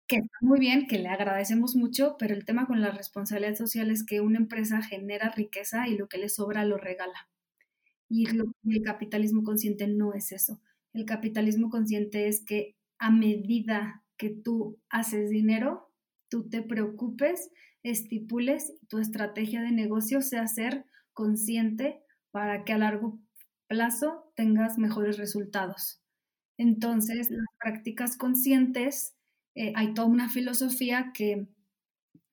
[0.07, 3.91] que está muy bien, que le agradecemos mucho, pero el tema con la responsabilidad social
[3.91, 7.29] es que una empresa genera riqueza y lo que le sobra lo regala.
[8.09, 10.61] Y el capitalismo consciente no es eso.
[10.93, 15.91] El capitalismo consciente es que a medida que tú haces dinero,
[16.29, 17.51] tú te preocupes
[17.83, 23.21] estipules tu estrategia de negocio sea ser consciente para que a largo
[23.69, 26.01] plazo tengas mejores resultados.
[26.59, 29.16] Entonces, las prácticas conscientes,
[29.57, 31.49] eh, hay toda una filosofía que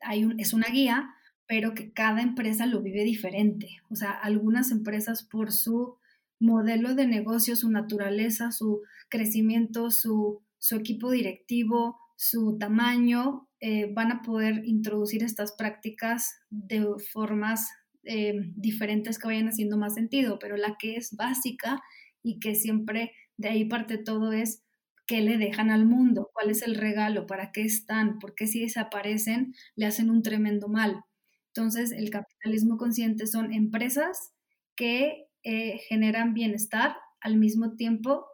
[0.01, 1.15] hay es una guía,
[1.47, 3.77] pero que cada empresa lo vive diferente.
[3.89, 5.97] O sea, algunas empresas por su
[6.39, 14.11] modelo de negocio, su naturaleza, su crecimiento, su, su equipo directivo, su tamaño, eh, van
[14.11, 17.69] a poder introducir estas prácticas de formas
[18.03, 21.81] eh, diferentes que vayan haciendo más sentido, pero la que es básica
[22.21, 24.61] y que siempre de ahí parte todo es
[25.05, 29.53] qué le dejan al mundo, cuál es el regalo, para qué están, porque si desaparecen
[29.75, 31.03] le hacen un tremendo mal.
[31.47, 34.33] Entonces, el capitalismo consciente son empresas
[34.75, 38.25] que eh, generan bienestar al mismo tiempo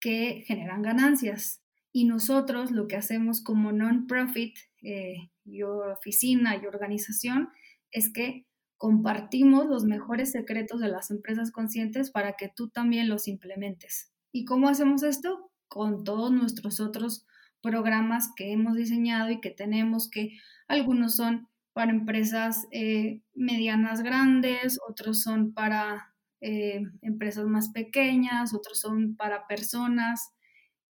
[0.00, 1.62] que generan ganancias.
[1.92, 7.50] Y nosotros lo que hacemos como non-profit, eh, y oficina y organización,
[7.90, 8.46] es que
[8.78, 14.12] compartimos los mejores secretos de las empresas conscientes para que tú también los implementes.
[14.32, 15.51] ¿Y cómo hacemos esto?
[15.72, 17.24] Con todos nuestros otros
[17.62, 24.78] programas que hemos diseñado y que tenemos, que algunos son para empresas eh, medianas grandes,
[24.86, 30.34] otros son para eh, empresas más pequeñas, otros son para personas.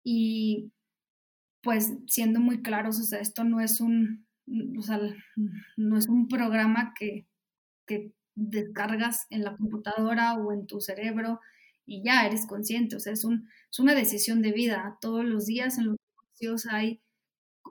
[0.04, 0.72] Y
[1.62, 7.28] pues siendo muy claros, o sea, esto no es un, no es un programa que,
[7.86, 11.39] que descargas en la computadora o en tu cerebro
[11.91, 14.97] y ya eres consciente, o sea, es, un, es una decisión de vida.
[15.01, 15.97] Todos los días en los
[16.39, 17.01] negocios hay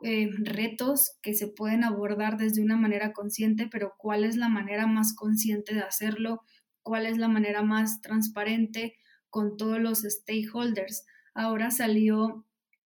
[0.02, 4.86] eh, retos que se pueden abordar desde una manera consciente, pero ¿cuál es la manera
[4.86, 6.42] más consciente de hacerlo?
[6.82, 8.94] ¿Cuál es la manera más transparente
[9.30, 11.06] con todos los stakeholders?
[11.32, 12.44] Ahora salió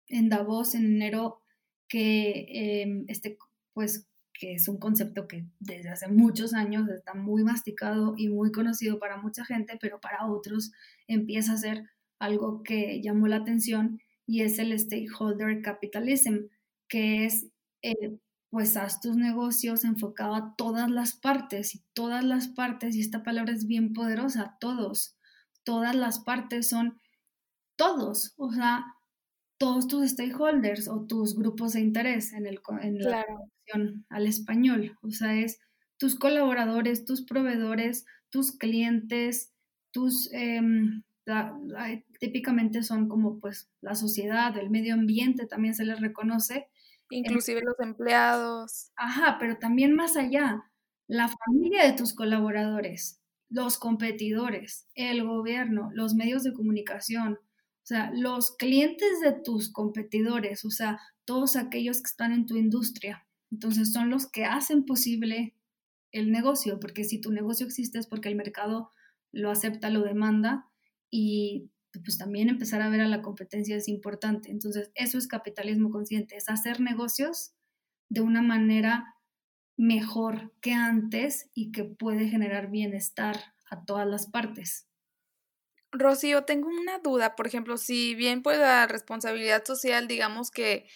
[0.08, 1.42] en Davos en enero
[1.88, 3.40] que em, este,
[3.74, 4.08] pues,
[4.40, 9.00] que es un concepto que desde hace muchos años está muy masticado y muy conocido
[9.00, 10.72] para mucha gente, pero para otros
[11.08, 16.48] empieza a ser algo que llamó la atención y es el stakeholder capitalism,
[16.88, 17.48] que es
[17.82, 18.18] eh,
[18.50, 23.24] pues haz tus negocios enfocado a todas las partes y todas las partes, y esta
[23.24, 25.18] palabra es bien poderosa, todos,
[25.64, 27.00] todas las partes son
[27.76, 28.86] todos, o sea,
[29.58, 34.98] todos tus stakeholders o tus grupos de interés en, el, en la traducción al español.
[35.02, 35.60] O sea, es
[35.98, 39.54] tus colaboradores, tus proveedores, tus clientes,
[39.92, 40.32] tus...
[40.34, 41.04] Em,
[42.20, 46.68] típicamente son como pues la sociedad, el medio ambiente también se les reconoce.
[47.10, 48.92] Inclusive los empleados.
[48.96, 50.64] Ajá, pero también más allá,
[51.08, 57.40] la familia de tus colaboradores, los competidores, el gobierno, los medios de comunicación,
[57.86, 62.58] o sea, los clientes de tus competidores, o sea, todos aquellos que están en tu
[62.58, 63.28] industria.
[63.52, 65.54] Entonces son los que hacen posible
[66.12, 68.90] el negocio, porque si tu negocio existe es porque el mercado
[69.32, 70.68] lo acepta, lo demanda
[71.12, 71.70] y
[72.04, 74.50] pues también empezar a ver a la competencia es importante.
[74.50, 77.54] Entonces, eso es capitalismo consciente, es hacer negocios
[78.10, 79.14] de una manera
[79.78, 84.88] mejor que antes y que puede generar bienestar a todas las partes.
[86.00, 90.88] Rocío, tengo una duda, por ejemplo, si bien pues la responsabilidad social, digamos que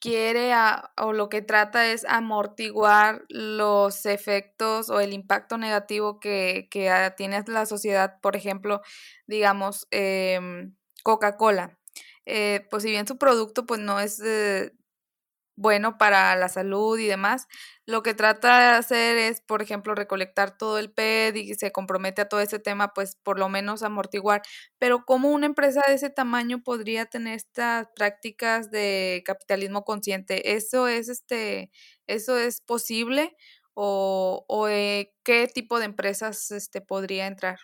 [0.00, 0.52] quiere
[0.96, 7.42] o lo que trata es amortiguar los efectos o el impacto negativo que, que tiene
[7.46, 8.82] la sociedad, por ejemplo,
[9.26, 11.78] digamos, em, Coca-Cola.
[12.26, 14.20] Eh, pues si bien su producto pues no es
[15.56, 17.46] bueno para la salud y demás.
[17.86, 22.22] Lo que trata de hacer es, por ejemplo, recolectar todo el PED y se compromete
[22.22, 24.42] a todo ese tema, pues por lo menos amortiguar.
[24.78, 30.54] Pero ¿cómo una empresa de ese tamaño podría tener estas prácticas de capitalismo consciente?
[30.56, 31.70] ¿Eso es este,
[32.06, 33.36] eso es posible?
[33.74, 37.58] ¿O, o eh, qué tipo de empresas este, podría entrar?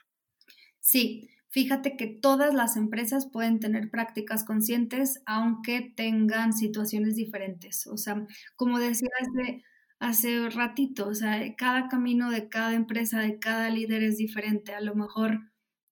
[0.81, 7.87] Sí, Fíjate que todas las empresas pueden tener prácticas conscientes aunque tengan situaciones diferentes.
[7.87, 9.63] O sea, como decía hace,
[9.99, 14.73] hace ratito, o sea, cada camino de cada empresa, de cada líder es diferente.
[14.73, 15.41] A lo mejor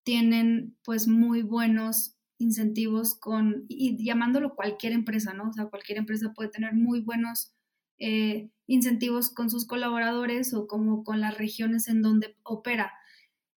[0.02, 5.50] tienen pues muy buenos incentivos con, y llamándolo cualquier empresa, ¿no?
[5.50, 7.52] O sea, cualquier empresa puede tener muy buenos
[7.98, 12.94] eh, incentivos con sus colaboradores o como con las regiones en donde opera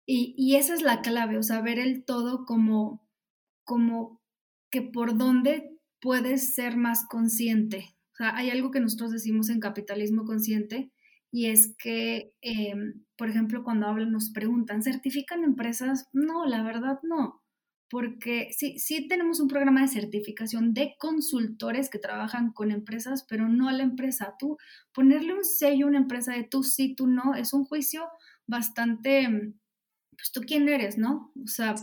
[0.06, 3.08] y, esa es la clave, o sea, ver el todo como,
[3.63, 4.22] como
[4.70, 7.96] que por dónde puedes ser más consciente.
[8.13, 10.92] O sea, hay algo que nosotros decimos en capitalismo consciente
[11.32, 16.08] y es que, em, por ejemplo, cuando hablan, nos preguntan, ¿certifican empresas?
[16.13, 17.42] No, la verdad no,
[17.89, 23.48] porque sí, sí tenemos un programa de certificación de consultores que trabajan con empresas, pero
[23.50, 24.36] no a la empresa.
[24.38, 24.58] Tú
[24.94, 28.10] ponerle un sello a una empresa de tú sí, tú no, es un juicio
[28.48, 29.54] bastante
[30.15, 31.32] pues tú quién eres, ¿no?
[31.43, 31.76] O sea,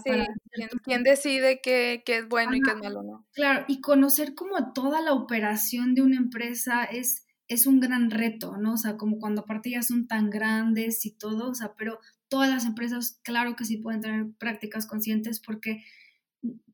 [0.84, 3.26] ¿quién, decide qué, es bueno y qué es malo, no?
[3.32, 8.56] Claro, y conocer como toda la operación de una empresa es, es un gran reto,
[8.56, 8.74] ¿no?
[8.74, 12.48] O sea, como cuando aparte ya son tan grandes y todo, o sea, pero todas
[12.48, 15.84] las empresas, claro que sí pueden tener prácticas conscientes porque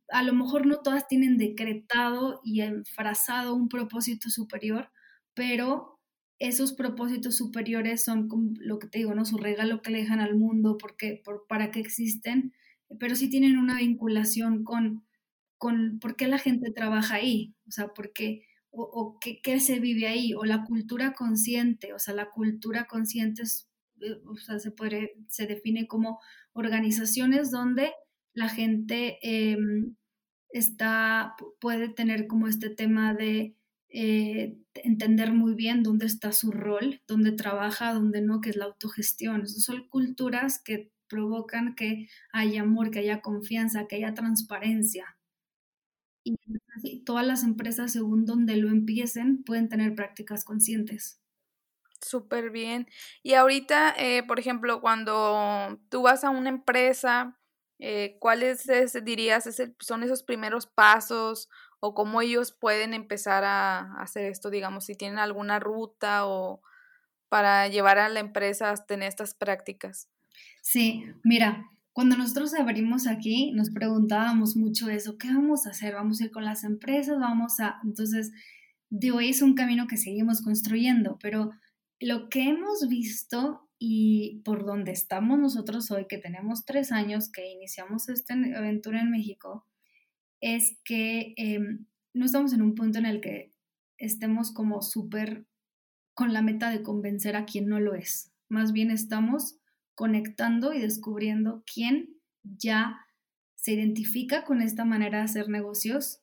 [0.09, 4.91] a lo mejor no todas tienen decretado y enfrazado un propósito superior,
[5.35, 5.96] pero
[6.39, 9.25] esos propósitos superiores son como lo que te digo, ¿no?
[9.25, 12.53] Su regalo que le dejan al mundo, porque, por, para qué existen,
[12.99, 15.05] pero sí tienen una vinculación con,
[15.59, 19.81] con por qué la gente trabaja ahí, o sea, por qué, o, qué, qué, se
[19.81, 24.21] vive ahí, o la cultura consciente, o sea, la cultura consciente eh,
[24.59, 26.21] se, puede, se define como
[26.53, 27.93] organizaciones donde
[28.35, 29.97] la gente em,
[30.51, 33.57] está, puede tener como este tema de
[33.99, 38.67] eh, entender muy bien dónde está su rol, dónde trabaja, dónde no, que es la
[38.67, 39.41] autogestión.
[39.41, 45.17] Esas son culturas que provocan que haya amor, que haya confianza, que haya transparencia.
[46.25, 51.23] Y todas las empresas, según donde lo empiecen, pueden tener prácticas conscientes.
[52.03, 52.89] Súper bien.
[53.23, 57.39] Y ahorita, eh, por ejemplo, cuando tú vas a una empresa,
[57.79, 58.69] eh, ¿cuáles
[59.05, 59.49] dirías
[59.81, 61.49] son esos primeros pasos
[61.81, 66.63] o cómo ellos pueden empezar a hacer esto, digamos, si tienen alguna ruta o
[67.29, 70.09] para llevar a la empresa a tener estas prácticas.
[70.63, 75.95] Sí, mira, cuando nosotros abrimos aquí nos preguntábamos mucho eso, ¿qué vamos a hacer?
[75.95, 77.19] ¿Vamos a ir con las empresas?
[77.19, 77.81] ¿Vamos a...?
[77.85, 78.33] Entonces,
[78.91, 81.51] de hoy es un camino que seguimos construyendo, pero
[82.01, 87.51] lo que hemos visto y por donde estamos nosotros hoy, que tenemos tres años que
[87.51, 89.67] iniciamos esta aventura en México,
[90.41, 93.53] es que em, no estamos en un punto en el que
[93.99, 95.47] estemos como súper
[96.15, 98.33] con la meta de convencer a quien no lo es.
[98.49, 99.57] Más bien estamos
[99.95, 103.01] conectando y descubriendo quién ya
[103.55, 106.21] se identifica con esta manera de hacer negocios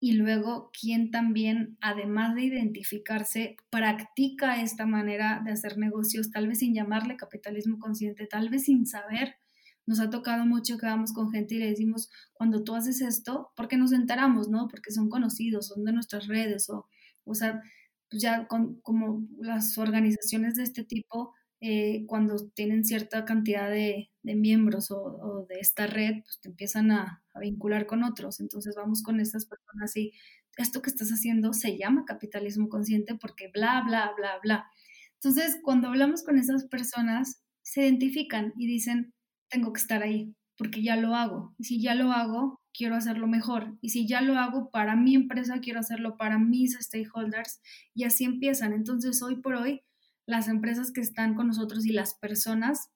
[0.00, 6.58] y luego quién también, además de identificarse, practica esta manera de hacer negocios, tal vez
[6.58, 9.36] sin llamarle capitalismo consciente, tal vez sin saber
[9.86, 13.50] nos ha tocado mucho que vamos con gente y le decimos, cuando tú haces esto,
[13.56, 14.68] porque nos enteramos, ¿no?
[14.68, 16.86] Porque son conocidos, son de nuestras redes, o,
[17.24, 17.60] o sea,
[18.10, 24.90] pues ya como las organizaciones de este tipo, eh, cuando tienen cierta cantidad de, miembros
[24.90, 28.40] o, de esta red, pues te empiezan a, a, vincular con otros.
[28.40, 30.12] Entonces vamos con estas personas y
[30.56, 34.66] esto que estás haciendo se llama capitalismo consciente porque bla, bla, bla, bla.
[35.14, 39.14] Entonces, cuando hablamos con esas personas, se identifican y dicen,
[39.52, 41.54] tengo que estar ahí, porque ya lo hago.
[41.58, 43.76] Y si ya lo hago, quiero hacerlo mejor.
[43.80, 47.60] Y si ya lo hago para mi empresa, quiero hacerlo para mis stakeholders.
[47.94, 48.72] Y así empiezan.
[48.72, 49.82] Entonces, hoy por hoy,
[50.26, 52.90] las empresas que están con nosotros y las personas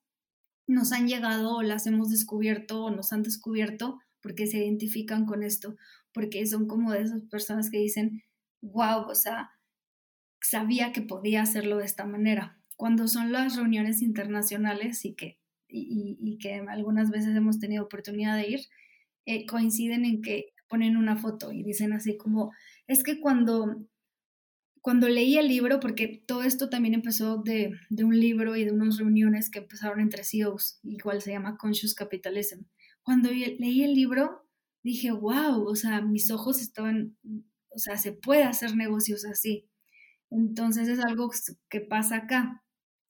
[0.67, 5.43] nos han llegado o las hemos descubierto o nos han descubierto porque se identifican con
[5.43, 5.75] esto,
[6.11, 8.23] porque son como de esas personas que dicen,
[8.61, 9.51] wow, o sea,
[10.41, 12.59] sabía que podía hacerlo de esta manera.
[12.75, 15.39] Cuando son las reuniones internacionales y que
[15.69, 18.59] y, que algunas veces hemos tenido oportunidad de ir,
[19.25, 22.51] eh, coinciden en que ponen una foto y dicen así como,
[22.87, 23.85] es que cuando,
[24.81, 28.71] cuando leí el libro, porque todo esto también empezó de, de, un libro y de
[28.71, 32.63] unas reuniones que empezaron entre CEOs, igual se llama Conscious Capitalism.
[33.03, 34.47] Cuando leí el libro,
[34.83, 37.17] dije, wow, o sea, mis ojos estaban,
[37.69, 39.69] o sea, se puede hacer negocios así.
[40.29, 41.29] Entonces es algo
[41.69, 42.63] que pasa acá.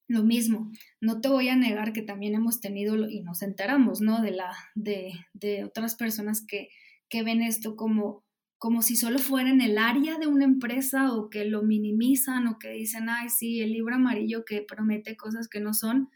[0.07, 4.21] Lo mismo, no te voy a negar que también hemos tenido, y nos enteramos, ¿no?
[4.21, 6.69] De, la, de, de otras personas que,
[7.09, 8.23] que ven esto como,
[8.57, 12.57] como si solo fuera en el área de una empresa o que lo minimizan o
[12.57, 16.09] que dicen, ay, sí, el libro amarillo que promete cosas que no son.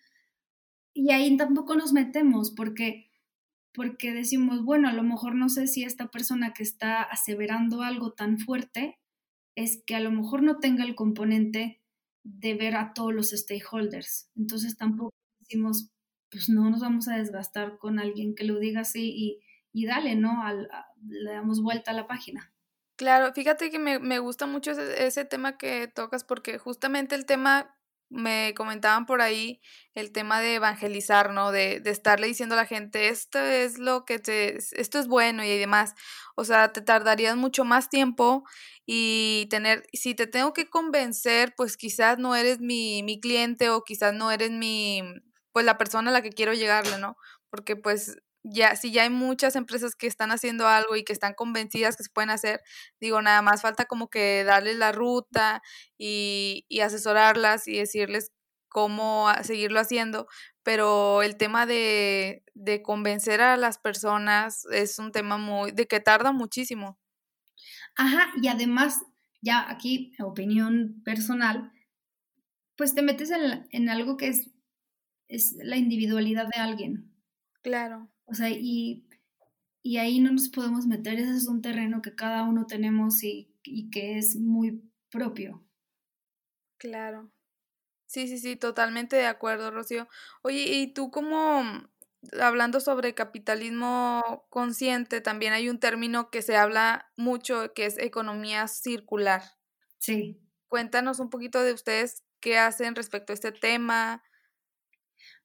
[0.94, 3.12] Y ahí tampoco nos metemos porque
[3.74, 8.14] porque decimos, bueno, a lo mejor no sé si esta persona que está aseverando algo
[8.14, 9.00] tan fuerte
[9.56, 11.81] es que a lo mejor no tenga el componente
[12.24, 14.30] de ver a todos los stakeholders.
[14.36, 15.90] Entonces tampoco decimos,
[16.30, 19.40] pues no nos vamos a desgastar con alguien que lo diga así y,
[19.74, 20.44] y dale, ¿no?
[21.08, 22.54] le damos vuelta a la página.
[22.96, 27.26] Claro, fíjate que me, me gusta mucho ese, ese, tema que tocas porque justamente el
[27.26, 27.76] tema
[28.12, 29.62] me comentaban por ahí
[29.96, 31.52] el tema de evangelizar, ¿no?
[31.52, 35.44] De, de, estarle diciendo a la gente, esto es lo que te, esto es bueno
[35.44, 35.96] y demás.
[36.36, 38.44] O sea, te tardarías mucho más tiempo
[38.86, 43.84] y tener, si te tengo que convencer, pues quizás no eres mi, mi cliente o
[43.84, 45.02] quizás no eres mi,
[45.54, 47.16] pues la persona a la que quiero llegarle, ¿no?
[47.50, 51.34] Porque pues ya, si ya hay muchas empresas que están haciendo algo y que están
[51.34, 52.62] convencidas que se pueden hacer,
[53.00, 55.62] digo, nada más falta como que darles la ruta
[55.98, 58.32] y, y asesorarlas y decirles
[58.70, 60.28] cómo seguirlo haciendo,
[60.64, 66.00] pero el tema de, de convencer a las personas es un tema muy, de que
[66.00, 66.98] tarda muchísimo.
[67.96, 69.02] Ajá, y además,
[69.42, 71.72] ya aquí, opinión personal,
[72.76, 74.52] pues te metes en, en algo que es,
[75.28, 77.12] es la individualidad de alguien.
[77.64, 78.10] Claro.
[78.32, 79.06] O sea, y,
[79.84, 83.54] y ahí no nos podemos meter, ese es un terreno que cada uno tenemos y,
[83.64, 85.64] y que es muy propio.
[86.78, 87.30] Claro.
[88.08, 90.08] Sí, sí, sí, totalmente de acuerdo, Rocío.
[90.44, 91.64] Oye, y tú como
[92.40, 98.68] hablando sobre capitalismo consciente, también hay un término que se habla mucho, que es economía
[98.68, 99.44] circular.
[99.98, 100.40] Sí.
[100.70, 104.24] Cuéntanos un poquito de ustedes qué hacen respecto a este tema,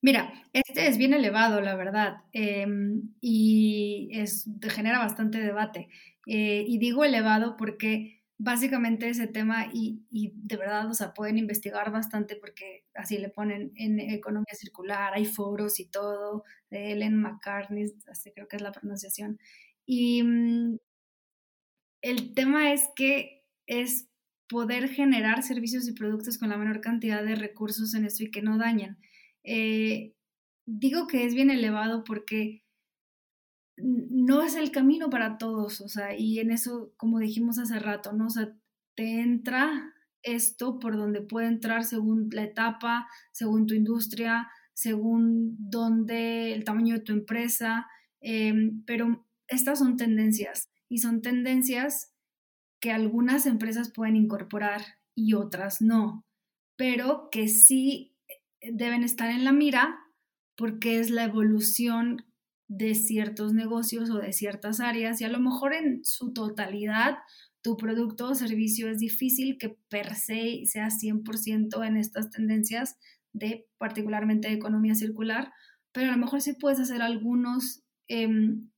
[0.07, 5.89] Mira, este es bien elevado, la verdad, em, y es, genera bastante debate.
[6.29, 11.91] Eh, y digo elevado porque básicamente ese tema, y, de verdad, o sea, pueden investigar
[11.91, 17.87] bastante porque así le ponen en economía circular, hay foros y todo, de Ellen McCartney,
[18.09, 19.41] así creo que es la pronunciación.
[19.87, 20.77] Y mm,
[22.03, 24.09] el tema es que es
[24.49, 28.43] poder generar servicios y productos con la menor cantidad de recursos en esto y que
[28.43, 28.99] no dañan.
[29.47, 30.15] Eh,
[30.67, 32.65] digo que es bien elevado porque
[33.79, 38.13] no es el camino para todos, o sea, y en eso, como dijimos hace rato,
[38.13, 38.27] ¿no?
[38.27, 38.53] O sea,
[38.97, 46.53] te entra esto por donde puede entrar según la etapa, según tu industria, según dónde,
[46.53, 47.87] el tamaño de tu empresa,
[48.21, 52.13] em, pero estas son tendencias y son tendencias
[52.81, 54.83] que algunas empresas pueden incorporar
[55.15, 56.25] y otras no,
[56.77, 58.16] pero que sí
[58.61, 59.99] deben estar en la mira
[60.57, 62.25] porque es la evolución
[62.69, 67.19] de ciertos negocios o de ciertas áreas y a lo mejor en su totalidad
[67.63, 72.97] tu producto o servicio es difícil que per se sea 100% en estas tendencias
[73.33, 75.53] de particularmente economía circular,
[75.93, 78.71] pero a lo mejor sí puedes hacer algunos em,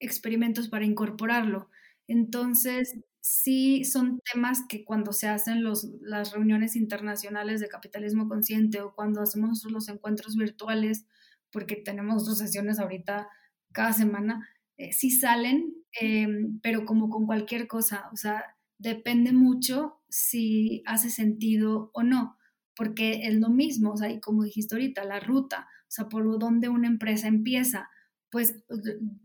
[0.00, 1.68] experimentos para incorporarlo.
[2.06, 8.80] Entonces, sí son temas que cuando se hacen los, las reuniones internacionales de capitalismo consciente
[8.80, 11.06] o cuando hacemos los encuentros virtuales,
[11.50, 13.28] porque tenemos dos sesiones ahorita
[13.72, 18.44] cada semana, eh, sí salen, em, pero como con cualquier cosa, o sea,
[18.78, 22.38] depende mucho si hace sentido o no,
[22.76, 26.38] porque es lo mismo, o sea, y como dijiste ahorita, la ruta, o sea, por
[26.38, 27.88] donde una empresa empieza,
[28.30, 28.62] pues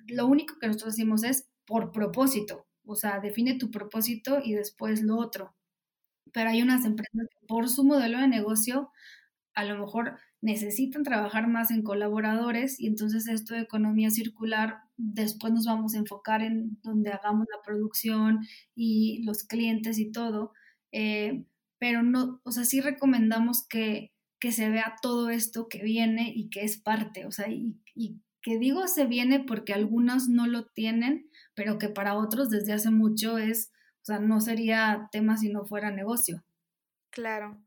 [0.07, 5.01] lo único que nosotros decimos es por propósito, o sea, define tu propósito y después
[5.01, 5.55] lo otro.
[6.33, 8.91] Pero hay unas empresas que por su modelo de negocio
[9.55, 15.53] a lo mejor necesitan trabajar más en colaboradores y entonces esto de economía circular después
[15.53, 20.53] nos vamos a enfocar en donde hagamos la producción y los clientes y todo.
[20.91, 21.45] Eh,
[21.79, 26.49] pero no, o sea, sí recomendamos que, que, se vea todo esto que viene y
[26.49, 30.65] que es parte, o sea, y, y que digo se viene porque algunos no lo
[30.65, 33.71] tienen, pero que para otros desde hace mucho es,
[34.01, 36.43] o sea, no sería tema si no fuera negocio.
[37.09, 37.57] Claro.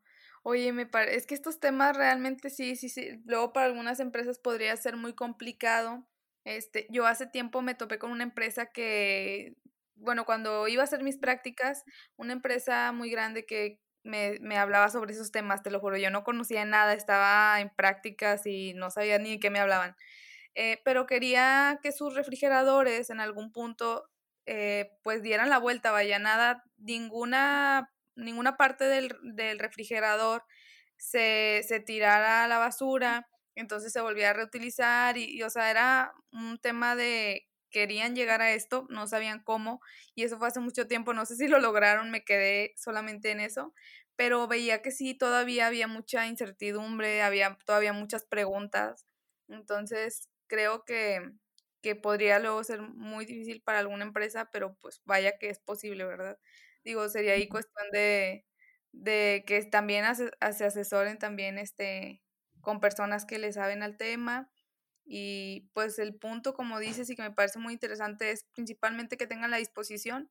[0.42, 4.38] Oye, me parece, es que estos temas realmente sí, sí, sí, luego para algunas empresas
[4.38, 6.06] podría ser muy complicado.
[6.44, 9.56] Este, yo hace tiempo me topé con una empresa que
[9.96, 11.84] bueno, cuando iba a hacer mis prácticas,
[12.16, 16.10] una empresa muy grande que me, me, hablaba sobre esos temas, te lo juro, yo
[16.10, 19.96] no conocía nada, estaba en prácticas y no sabía ni de qué me hablaban.
[20.58, 24.08] Eh, pero quería que sus refrigeradores en algún punto
[24.46, 30.44] eh, pues dieran la vuelta, vaya, nada, ninguna, ninguna parte del, del refrigerador
[30.96, 35.70] se, se, tirara a la basura, entonces se volvía a reutilizar y, y, o sea,
[35.70, 39.80] era un tema de querían llegar a esto, no sabían cómo,
[40.14, 43.40] y eso fue hace mucho tiempo, no sé si lo lograron, me quedé solamente en
[43.40, 43.74] eso,
[44.16, 49.06] pero veía que sí, todavía había mucha incertidumbre, había todavía muchas preguntas,
[49.48, 51.20] entonces creo que,
[51.82, 56.04] que podría luego ser muy difícil para alguna empresa, pero pues vaya que es posible,
[56.04, 56.38] ¿verdad?
[56.84, 58.46] Digo, sería ahí cuestión de,
[58.92, 62.22] de que también se asesoren también este,
[62.60, 64.50] con personas que le saben al tema.
[65.04, 69.26] Y pues el punto, como dices, y que me parece muy interesante, es principalmente que
[69.28, 70.28] tengan la disposición,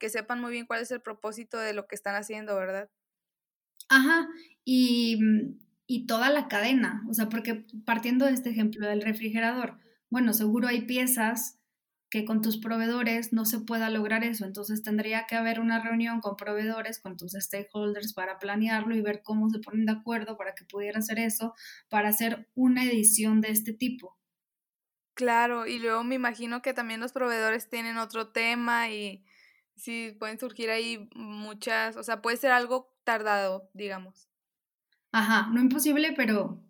[0.00, 2.90] que sepan muy bien cuál es el propósito de lo que están haciendo, ¿verdad?
[3.88, 4.28] Ajá,
[4.64, 5.18] y,
[5.92, 9.76] y toda la cadena, o sea, porque partiendo de este ejemplo del refrigerador,
[10.08, 11.58] bueno, seguro hay piezas
[12.08, 16.20] que con tus proveedores no se pueda lograr eso, entonces tendría que haber una reunión
[16.20, 20.54] con proveedores, con tus stakeholders para planearlo y ver cómo se ponen de acuerdo para
[20.54, 21.54] que pudiera hacer eso,
[21.88, 24.16] para hacer una edición de este tipo.
[25.14, 29.24] Claro, y luego me imagino que también los proveedores tienen otro tema y
[29.74, 34.29] sí pueden surgir ahí muchas, o sea, puede ser algo tardado, digamos.
[35.12, 36.60] Ajá, no imposible, pero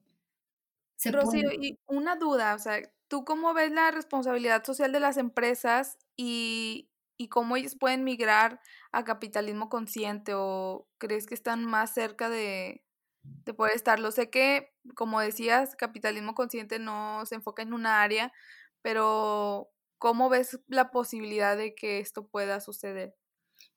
[0.97, 1.57] se Rocío, puede.
[1.61, 2.81] y una duda, o sea,
[3.11, 8.61] ¿Tú cómo ves la responsabilidad social de las empresas y, y, cómo ellos pueden migrar
[8.93, 12.85] a capitalismo consciente o crees que están más cerca de,
[13.25, 14.13] de poder estarlo?
[14.13, 18.33] Sé que, como decías, capitalismo consciente no se enfoca en una área,
[18.81, 23.17] pero ¿cómo ves la posibilidad de que esto pueda suceder?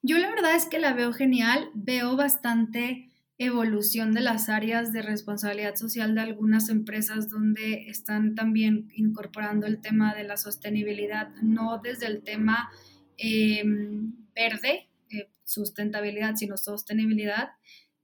[0.04, 5.02] Yo la verdad es que la veo genial, veo bastante evolución de las áreas de
[5.02, 11.80] responsabilidad social de algunas empresas donde están también incorporando el tema de la sostenibilidad, no
[11.84, 12.70] desde el tema
[13.18, 17.50] em, verde, eh, sustentabilidad, sino sostenibilidad.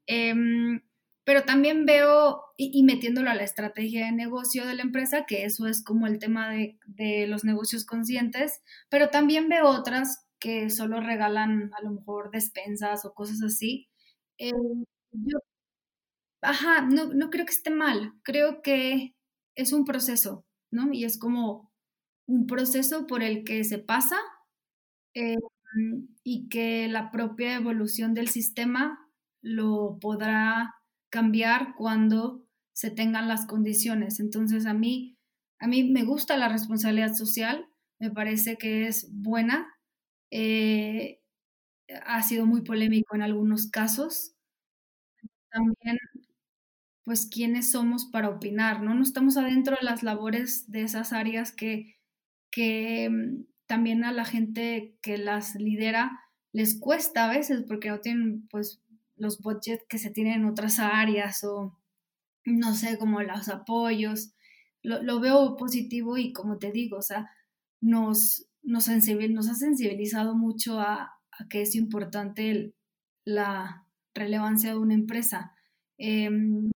[0.08, 0.82] Em,
[1.24, 5.68] pero también veo, y, metiéndolo a la estrategia de negocio de la empresa, que eso
[5.68, 11.02] es como el tema de, de los negocios conscientes, pero también veo otras que solo
[11.02, 13.90] regalan a lo mejor despensas o cosas así.
[14.40, 15.40] Em, yo,
[16.42, 19.16] ajá, no, no creo que esté mal, creo que
[19.56, 20.94] es un proceso, ¿no?
[20.94, 21.72] Y es como
[22.28, 24.18] un proceso por el que se pasa
[25.16, 25.36] eh,
[26.24, 29.00] y que la propia evolución del sistema
[29.42, 30.76] lo podrá
[31.12, 34.20] cambiar cuando se tengan las condiciones.
[34.20, 35.18] Entonces a mí,
[35.60, 37.68] a mí me gusta la responsabilidad social,
[38.00, 39.68] me parece que es buena,
[40.32, 41.20] eh,
[42.06, 44.34] ha sido muy polémico en algunos casos,
[45.52, 45.98] también,
[47.04, 48.94] pues, quiénes somos para opinar, ¿no?
[48.94, 51.96] No estamos adentro de las labores de esas áreas que,
[52.52, 56.20] que mm, también a la gente que las lidera
[56.54, 58.82] les cuesta a veces porque no tienen, pues,
[59.18, 61.78] los budgets que se tienen en otras áreas o,
[62.46, 64.34] no sé, como los apoyos.
[64.84, 67.30] Lo, lo veo positivo y como te digo, o sea,
[67.82, 72.76] nos, nos, nos ha sensibilizado mucho a, a que es importante el,
[73.26, 75.54] la, relevancia de una empresa.
[75.98, 76.72] Em,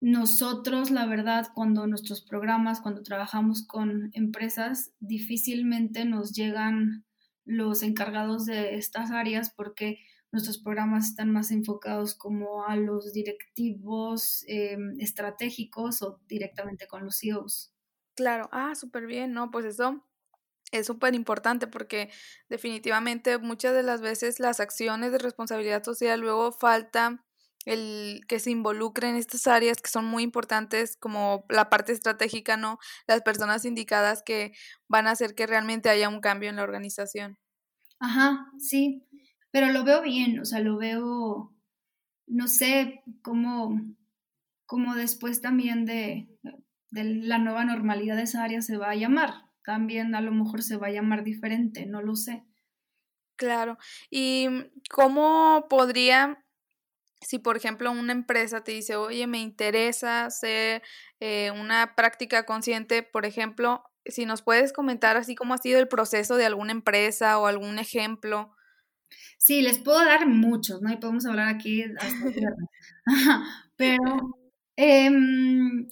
[0.00, 7.04] nosotros, la verdad, cuando nuestros programas, cuando trabajamos con empresas, difícilmente nos llegan
[7.44, 9.98] los encargados de estas áreas porque
[10.30, 17.18] nuestros programas están más enfocados como a los directivos em, estratégicos o directamente con los
[17.20, 17.72] CEOs.
[18.14, 19.50] Claro, ah, súper bien, ¿no?
[19.50, 20.04] Pues eso
[20.72, 22.10] es súper importante porque
[22.48, 27.24] definitivamente muchas de las veces las acciones de responsabilidad social luego falta
[27.64, 32.56] el que se involucren en estas áreas que son muy importantes como la parte estratégica,
[32.56, 32.78] ¿no?
[33.06, 34.52] Las personas indicadas que
[34.88, 37.38] van a hacer que realmente haya un cambio en la organización.
[38.00, 39.06] Ajá, sí,
[39.50, 41.54] pero lo veo bien, o sea, lo veo,
[42.26, 43.80] no sé cómo,
[44.66, 46.28] cómo después también de,
[46.90, 50.62] de la nueva normalidad de esa área se va a llamar, también a lo mejor
[50.62, 52.44] se va a llamar diferente, no lo sé.
[53.36, 53.78] Claro.
[54.10, 54.48] ¿Y
[54.90, 56.44] cómo podría,
[57.20, 60.82] si por ejemplo una empresa te dice, oye, me interesa hacer
[61.20, 65.88] eh, una práctica consciente, por ejemplo, si nos puedes comentar así cómo ha sido el
[65.88, 68.54] proceso de alguna empresa o algún ejemplo?
[69.38, 70.92] Sí, les puedo dar muchos, ¿no?
[70.92, 72.06] Y podemos hablar aquí hasta
[73.76, 74.38] Pero
[74.76, 75.86] em,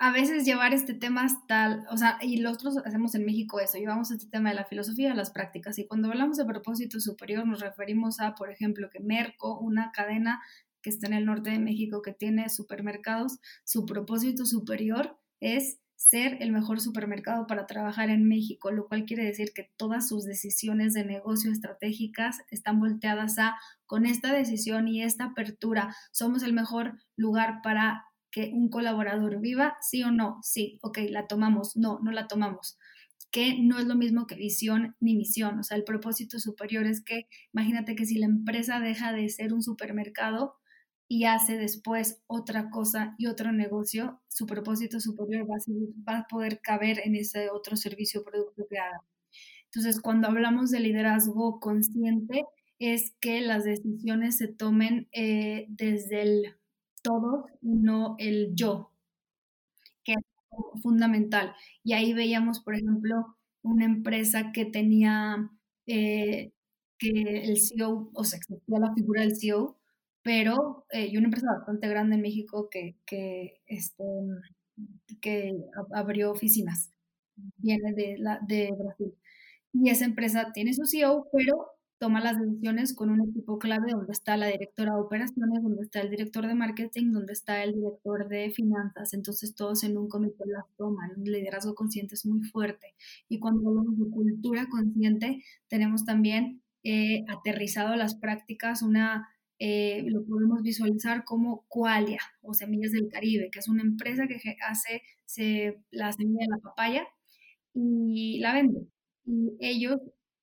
[0.00, 4.10] a veces llevar este tema hasta, o sea, y nosotros hacemos en México eso, llevamos
[4.12, 5.78] este tema de la filosofía a las prácticas.
[5.78, 10.40] Y cuando hablamos de propósito superior, nos referimos a, por ejemplo, que Merco, una cadena
[10.82, 16.36] que está en el norte de México que tiene supermercados, su propósito superior es ser
[16.40, 20.94] el mejor supermercado para trabajar en México, lo cual quiere decir que todas sus decisiones
[20.94, 27.00] de negocio estratégicas están volteadas a, con esta decisión y esta apertura, somos el mejor
[27.16, 32.10] lugar para que un colaborador viva, sí o no, sí, ok, la tomamos, no, no
[32.10, 32.78] la tomamos,
[33.30, 37.02] que no es lo mismo que visión ni misión, o sea, el propósito superior es
[37.02, 40.56] que imagínate que si la empresa deja de ser un supermercado
[41.08, 47.00] y hace después otra cosa y otro negocio, su propósito superior va a, poder caber
[47.02, 49.02] en ese otro servicio o producto que haga.
[49.64, 52.44] Entonces, cuando hablamos de liderazgo consciente,
[52.78, 56.54] es que las decisiones se tomen eh, desde el
[57.02, 58.92] todos y no el yo,
[60.04, 61.54] que es fundamental.
[61.84, 65.50] Y ahí veíamos, por ejemplo, una empresa que tenía
[65.86, 66.52] eh,
[66.98, 67.10] que
[67.44, 69.78] el CEO, o sea, existía la figura del CEO,
[70.22, 74.04] pero, eh, y una empresa bastante grande en México que, que, este,
[75.20, 75.52] que
[75.94, 76.90] abrió oficinas,
[77.56, 79.14] viene de, la, de Brasil.
[79.72, 81.68] Y esa empresa tiene su CEO, pero
[81.98, 86.00] toma las decisiones con un equipo clave donde está la directora de operaciones, donde está
[86.00, 89.14] el director de marketing, donde está el director de finanzas.
[89.14, 91.10] Entonces todos en un comité las toman.
[91.16, 92.94] Un liderazgo consciente es muy fuerte.
[93.28, 99.28] Y cuando hablamos de cultura consciente, tenemos también eh, aterrizado las prácticas una...
[99.60, 104.36] Eh, lo podemos visualizar como Qualia o Semillas del Caribe, que es una empresa que
[104.68, 107.08] hace se, la semilla de la papaya
[107.74, 108.86] y la vende.
[109.26, 109.98] Y ellos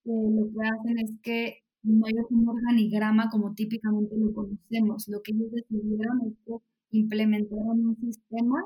[0.05, 5.07] lo que hacen es que no hay un organigrama como típicamente lo conocemos.
[5.07, 8.65] Lo que ellos decidieron es que implementaron un sistema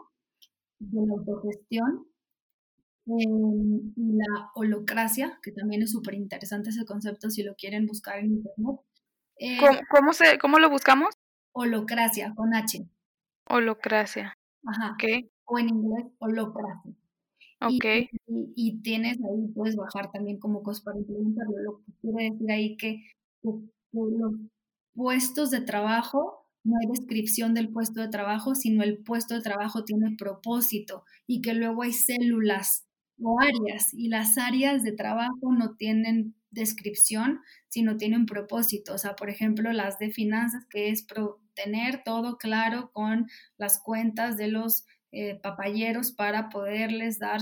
[0.79, 2.07] de la autogestión
[3.07, 8.19] em, y la holocracia, que también es súper interesante ese concepto si lo quieren buscar
[8.19, 8.79] en internet.
[9.37, 9.57] Eh,
[9.89, 11.15] ¿Cómo, se, ¿Cómo lo buscamos?
[11.53, 12.87] Holocracia, con H.
[13.49, 14.33] Holocracia.
[14.65, 14.95] Ajá.
[15.45, 16.93] O en inglés, holocracia.
[17.61, 17.85] Ok.
[18.27, 21.57] Y, tienes ahí, puedes bajar también como cosas para implementarlo.
[21.61, 23.03] Lo que quiere decir ahí que,
[23.41, 24.33] los
[24.93, 29.83] puestos de trabajo, no hay descripción del puesto de trabajo, sino el puesto de trabajo
[29.83, 32.85] tiene propósito y que luego hay células
[33.21, 38.93] o áreas y las áreas de trabajo no tienen descripción, sino tienen propósito.
[38.93, 41.05] O sea, por ejemplo, las de finanzas, que es
[41.53, 47.41] tener todo claro con las cuentas de los eh, papayeros para poderles dar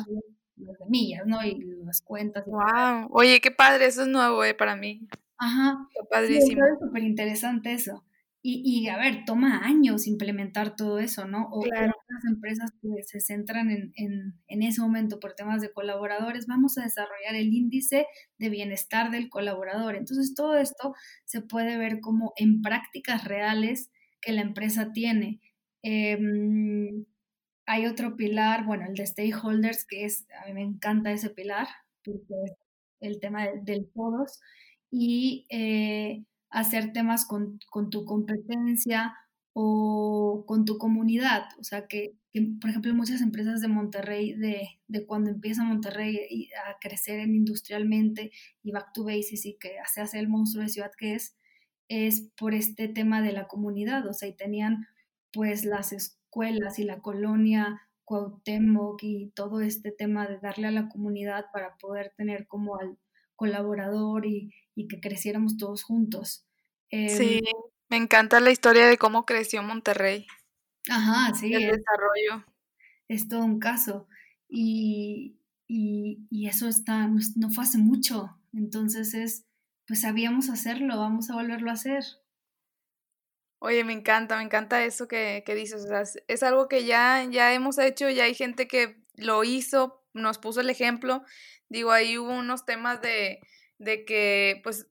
[0.56, 1.44] las semillas, ¿no?
[1.44, 2.46] Y las cuentas.
[2.46, 3.08] ¡Wow!
[3.12, 4.54] Oye, qué padre, eso es nuevo, ¿eh?
[4.54, 5.08] Para mí.
[5.38, 5.88] Ajá.
[5.94, 6.66] Qué padrísimo.
[6.66, 8.04] es súper interesante eso.
[8.42, 11.50] Y, y, a ver, toma años implementar todo eso, ¿no?
[11.52, 11.94] O claro.
[12.08, 16.78] las empresas que se centran en, en, en, ese momento por temas de colaboradores, vamos
[16.78, 18.06] a desarrollar el índice
[18.38, 19.96] de bienestar del colaborador.
[19.96, 20.94] Entonces, todo esto
[21.26, 23.92] se puede ver como en prácticas reales
[24.22, 25.42] que la empresa tiene.
[25.84, 26.18] Eh,
[27.68, 31.68] hay otro pilar, bueno, el de stakeholders, que es, a mí me encanta ese pilar,
[32.04, 32.54] porque es
[33.02, 34.40] el tema del, todos,
[34.90, 37.60] y eh, hacer temas con,
[37.92, 39.14] tu competencia
[39.52, 41.44] o con tu comunidad.
[41.60, 42.14] O sea, que,
[42.62, 48.32] por ejemplo, muchas empresas de Monterrey, de, de, cuando empieza Monterrey a crecer industrialmente
[48.64, 51.36] y back to basics y que se hace el monstruo de ciudad que es,
[51.90, 54.08] es por este tema de la comunidad.
[54.08, 54.88] O sea, y tenían
[55.34, 60.88] pues las escuelas y la colonia Cuauhtémoc y todo este tema de darle a la
[60.88, 62.98] comunidad para poder tener como al
[63.36, 66.46] colaborador y, que creciéramos todos juntos.
[66.90, 70.28] sí, em, me encanta la historia de cómo creció Monterrey.
[70.90, 71.54] Ajá, sí.
[71.54, 72.46] El desarrollo.
[73.08, 74.08] Es todo un caso.
[74.50, 78.38] Y, y, eso está, no, fue hace mucho.
[78.54, 79.46] Entonces es,
[79.86, 82.04] pues sabíamos hacerlo, vamos a volverlo a hacer.
[83.60, 85.84] Oye, me encanta, me encanta eso que, que dices.
[85.84, 90.04] O sea, es, algo que ya, ya hemos hecho, ya hay gente que lo hizo,
[90.14, 91.24] nos puso el ejemplo.
[91.70, 93.40] Digo, ahí hubo unos temas de,
[93.80, 94.88] de que, pues,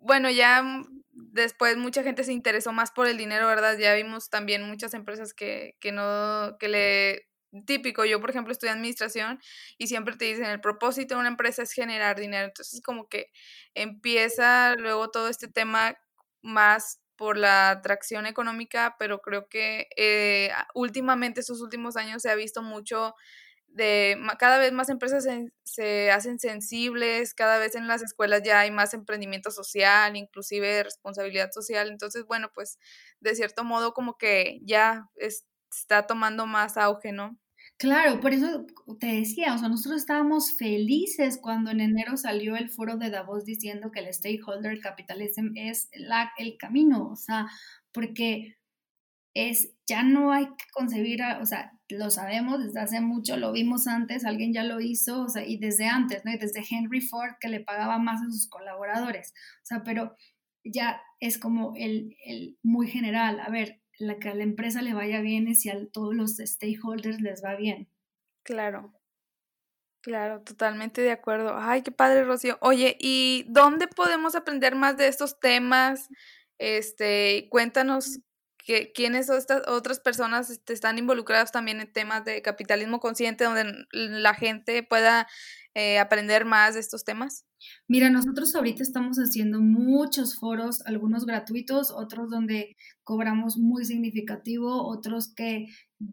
[0.00, 0.64] bueno, ya
[1.12, 3.76] después mucha gente se interesó más por el dinero, ¿verdad?
[3.78, 7.28] Ya vimos también muchas empresas que, que no, que le
[7.66, 9.40] típico, yo por ejemplo estudié administración
[9.78, 13.30] y siempre te dicen el propósito de una empresa es generar dinero, entonces como que
[13.74, 15.96] empieza luego todo este tema
[16.42, 22.34] más por la atracción económica, pero creo que eh, últimamente, estos últimos años, se ha
[22.34, 23.14] visto mucho
[23.66, 25.26] de cada vez más empresas
[25.64, 31.50] se, hacen sensibles, cada vez en las escuelas ya hay más emprendimiento social, inclusive responsabilidad
[31.52, 31.88] social.
[31.88, 32.78] Entonces, bueno, pues
[33.20, 37.36] de cierto modo como que ya es está tomando más auge, ¿no?
[37.78, 38.66] Claro, por eso
[38.98, 43.44] te decía, o sea, nosotros estábamos felices cuando en enero salió el foro de Davos
[43.44, 47.46] diciendo que el stakeholder capitalism es la, el camino, o sea,
[47.92, 48.56] porque
[49.34, 53.86] es, ya no hay que concebir, o sea, lo sabemos desde hace mucho, lo vimos
[53.86, 56.32] antes, alguien ya lo hizo, o sea, y desde antes, ¿no?
[56.32, 60.16] Y desde Henry Ford que le pagaba más a sus colaboradores, o sea, pero
[60.64, 64.94] ya es como el, el muy general, a ver, la que a la empresa le
[64.94, 67.88] vaya bien es si a todos los stakeholders les va bien.
[68.44, 68.92] Claro.
[70.00, 71.56] Claro, totalmente de acuerdo.
[71.58, 72.56] Ay, qué padre, Rocío.
[72.60, 76.08] Oye, ¿y dónde podemos aprender más de estos temas?
[76.58, 78.20] Este, cuéntanos
[78.58, 83.44] que, quiénes son estas otras personas este, están involucradas también en temas de capitalismo consciente,
[83.44, 85.26] donde la gente pueda
[85.78, 87.46] eh, aprender más de estos temas.
[87.86, 95.32] Mira, nosotros ahorita estamos haciendo muchos foros, algunos gratuitos, otros donde cobramos muy significativo, otros
[95.32, 95.68] que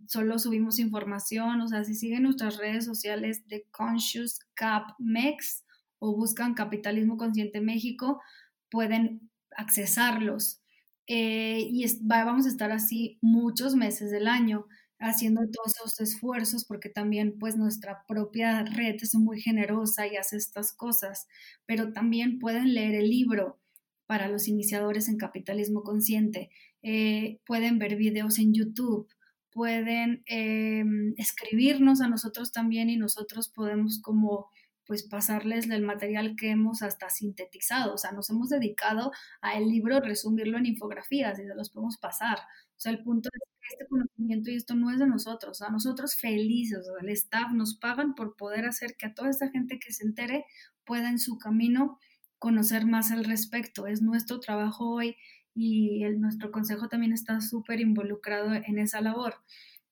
[0.07, 5.65] solo subimos información, o sea, si siguen nuestras redes sociales de Conscious Cap Mex
[5.97, 8.21] o buscan Capitalismo Consciente México,
[8.69, 10.61] pueden accesarlos.
[11.07, 14.67] Eh, y vamos a estar así muchos meses del año
[14.99, 20.37] haciendo todos esos esfuerzos porque también pues nuestra propia red es muy generosa y hace
[20.37, 21.27] estas cosas,
[21.65, 23.59] pero también pueden leer el libro
[24.05, 26.49] para los iniciadores en capitalismo consciente,
[26.83, 29.07] eh, pueden ver videos en YouTube,
[29.51, 34.49] pueden em, escribirnos a nosotros también y nosotros podemos como
[34.85, 39.67] pues pasarles el material que hemos hasta sintetizado, o sea, nos hemos dedicado a el
[39.67, 42.37] libro resumirlo en infografías y se los podemos pasar.
[42.77, 45.69] O sea, el punto es que este conocimiento y esto no es de nosotros, a
[45.69, 49.93] nosotros felices, el staff nos pagan por poder hacer que a toda esta gente que
[49.93, 50.45] se entere
[50.85, 51.99] pueda en su camino
[52.39, 53.87] conocer más al respecto.
[53.87, 55.15] Es nuestro trabajo hoy
[55.55, 59.35] y nuestro consejo también está súper involucrado en esa labor.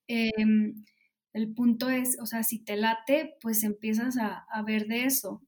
[0.08, 0.84] Em,
[1.34, 5.42] el punto es, o sea, si te late, pues empiezas a, ver de eso.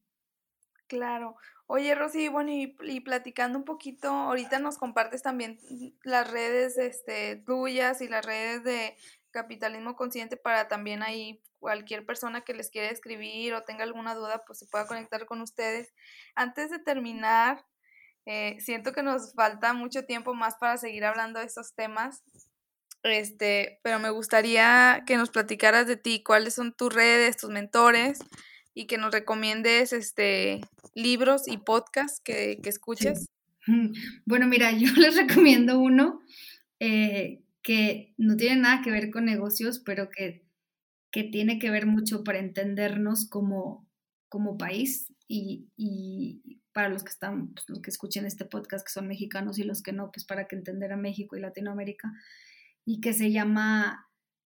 [0.88, 1.36] Claro.
[1.68, 5.58] Oye, Rosy, bueno, y, platicando un poquito, ahorita nos compartes también
[6.04, 8.96] las redes este, tuyas y las redes de
[9.32, 14.44] capitalismo consciente para también ahí cualquier persona que les quiera escribir o tenga alguna duda,
[14.46, 15.92] pues se pueda conectar con ustedes.
[16.36, 17.66] Antes de terminar,
[18.26, 22.22] eh, siento que nos falta mucho tiempo más para seguir hablando de estos temas.
[23.02, 28.20] Este, pero me gustaría que nos platicaras de ti, cuáles son tus redes, tus mentores
[28.76, 30.60] y que nos recomiendes este
[30.94, 33.26] libros y podcasts que, escuches.
[34.26, 36.20] Bueno, mira, yo les recomiendo uno
[36.78, 40.44] eh, que no tiene nada que ver con negocios, pero que,
[41.10, 43.88] que tiene que ver mucho para entendernos como,
[44.28, 48.92] como país y, y, para los que están, pues, los que escuchen este podcast, que
[48.92, 52.12] son mexicanos y los que no, pues para que entender a México y Latinoamérica
[52.84, 54.06] y que se llama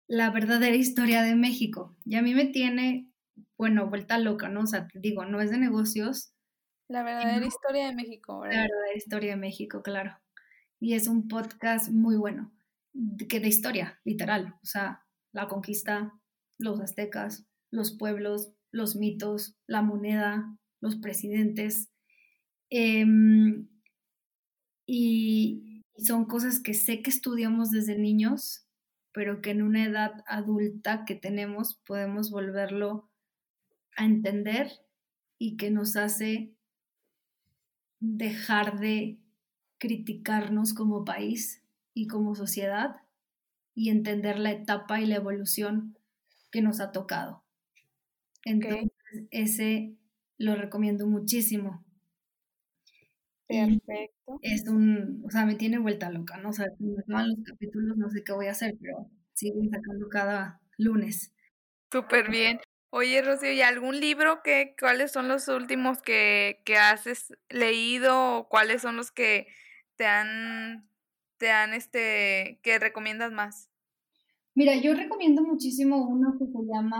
[0.07, 1.95] La verdadera historia de México.
[2.03, 3.08] Y a mí me tiene,
[3.57, 4.61] bueno, vuelta loca, ¿no?
[4.61, 6.33] O sea, digo, no es de negocios.
[6.87, 8.57] La verdadera historia de México, ¿verdad?
[8.57, 10.17] La verdadera historia de México, claro.
[10.79, 12.51] Y es un podcast muy bueno,
[13.27, 14.55] que de historia, literal.
[14.63, 16.13] O sea, la conquista,
[16.57, 21.89] los aztecas, los pueblos, los mitos, la moneda, los presidentes.
[22.69, 23.67] Em,
[24.87, 28.65] y, y son cosas que sé que estudiamos desde niños,
[29.13, 33.08] pero que en una edad adulta que tenemos podemos volverlo
[33.95, 34.71] a entender
[35.37, 36.53] y que nos hace
[38.01, 39.19] dejar de
[39.77, 41.63] criticarnos como país
[41.93, 42.97] y como sociedad
[43.75, 45.97] y entender la etapa y la evolución
[46.51, 47.43] que nos ha tocado.
[48.43, 48.89] Entonces,
[49.31, 49.95] ese
[50.37, 51.85] lo recomiendo muchísimo.
[53.47, 54.39] Perfecto.
[54.41, 56.49] Es un, o sea, me tiene vuelta loca, ¿no?
[56.49, 60.07] O sea, me acaban los capítulos, no sé qué voy a hacer, pero siguen sacando
[60.09, 61.33] cada lunes.
[61.91, 62.59] Súper bien.
[62.91, 68.49] Oye, Rocío, ¿y algún libro que, cuáles son los últimos que, que has leído o
[68.49, 69.47] cuáles son los que
[69.95, 70.89] te han,
[71.37, 73.69] te han, este, que recomiendas más?
[74.55, 76.97] Mira, yo recomiendo muchísimo uno que se llama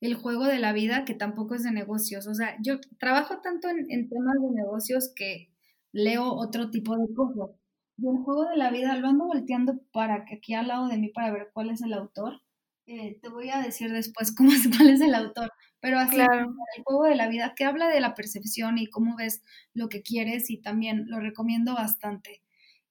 [0.00, 2.28] El juego de la vida, que tampoco es de negocios.
[2.28, 5.52] O sea, yo trabajo tanto en, en temas de negocios que
[5.90, 7.50] leo otro tipo de cosas.
[7.98, 10.98] Y el juego de la vida lo ando volteando para que aquí al lado de
[10.98, 12.41] mí para ver cuál es el autor.
[12.86, 16.82] Eh, te voy a decir después cómo es, cuál es el autor, pero así el
[16.84, 19.42] juego de la vida que habla de la percepción y cómo ves
[19.74, 22.42] lo que quieres y también lo recomiendo bastante.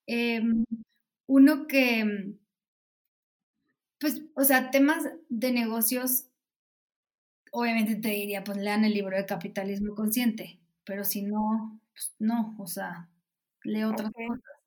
[0.08, 0.66] Em,
[1.28, 2.36] uno que,
[4.00, 6.26] pues, o sea, temas de negocios,
[7.52, 12.56] obviamente te diría, pues lean el libro de capitalismo consciente, pero si no, pues, no,
[12.60, 13.10] o sea,
[13.64, 14.61] leo otras cosas.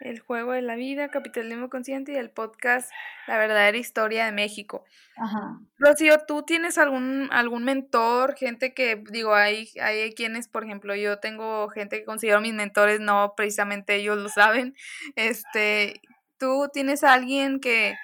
[0.00, 2.90] El juego de la vida, capitalismo consciente y el podcast
[3.26, 4.84] La verdadera historia de México.
[5.16, 5.60] Ajá.
[5.78, 11.18] Rocío, ¿tú tienes algún, algún mentor, gente que, digo, hay, hay quienes, por ejemplo, yo
[11.18, 14.74] tengo gente que considero mis mentores, no precisamente ellos lo saben,
[15.16, 16.00] este,
[16.38, 17.94] ¿tú tienes a alguien que,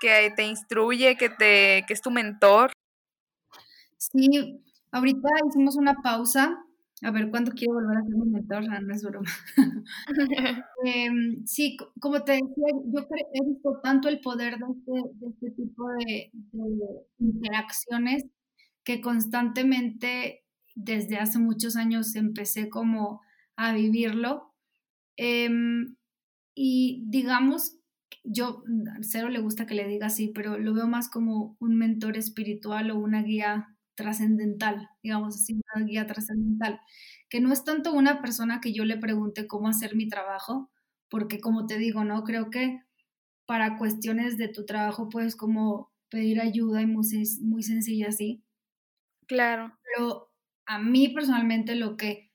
[0.00, 2.72] que te instruye, que, te, que es tu mentor?
[3.98, 6.64] Sí, ahorita hicimos una pausa
[7.02, 9.30] a ver cuándo quiero volver a ser mi mentor, no, es broma.
[10.84, 13.00] Em, sí, como te decía, yo
[13.32, 16.32] he visto tanto el poder de este, este tipo de,
[17.18, 18.24] interacciones
[18.84, 23.22] que constantemente desde hace muchos años empecé como
[23.56, 24.54] a vivirlo.
[25.16, 25.96] Em,
[26.54, 27.78] y digamos,
[28.24, 28.62] yo,
[29.02, 32.90] cero le gusta que le diga así, pero lo veo más como un mentor espiritual
[32.90, 36.80] o una guía trascendental, digamos así, una guía trascendental,
[37.28, 40.70] que no es tanto una persona que yo le pregunte cómo hacer mi trabajo,
[41.08, 42.24] porque como te digo, ¿no?
[42.24, 42.80] Creo que
[43.46, 47.06] para cuestiones de tu trabajo puedes como pedir ayuda y muy,
[47.42, 48.42] muy sencilla así.
[49.26, 49.76] Claro.
[49.82, 50.30] Pero
[50.66, 52.30] a mí personalmente lo que,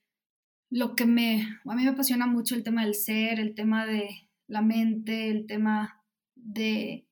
[0.70, 4.10] lo que me, a mí me apasiona mucho el tema del ser, el tema de
[4.48, 6.04] la mente, el tema
[6.36, 7.08] de,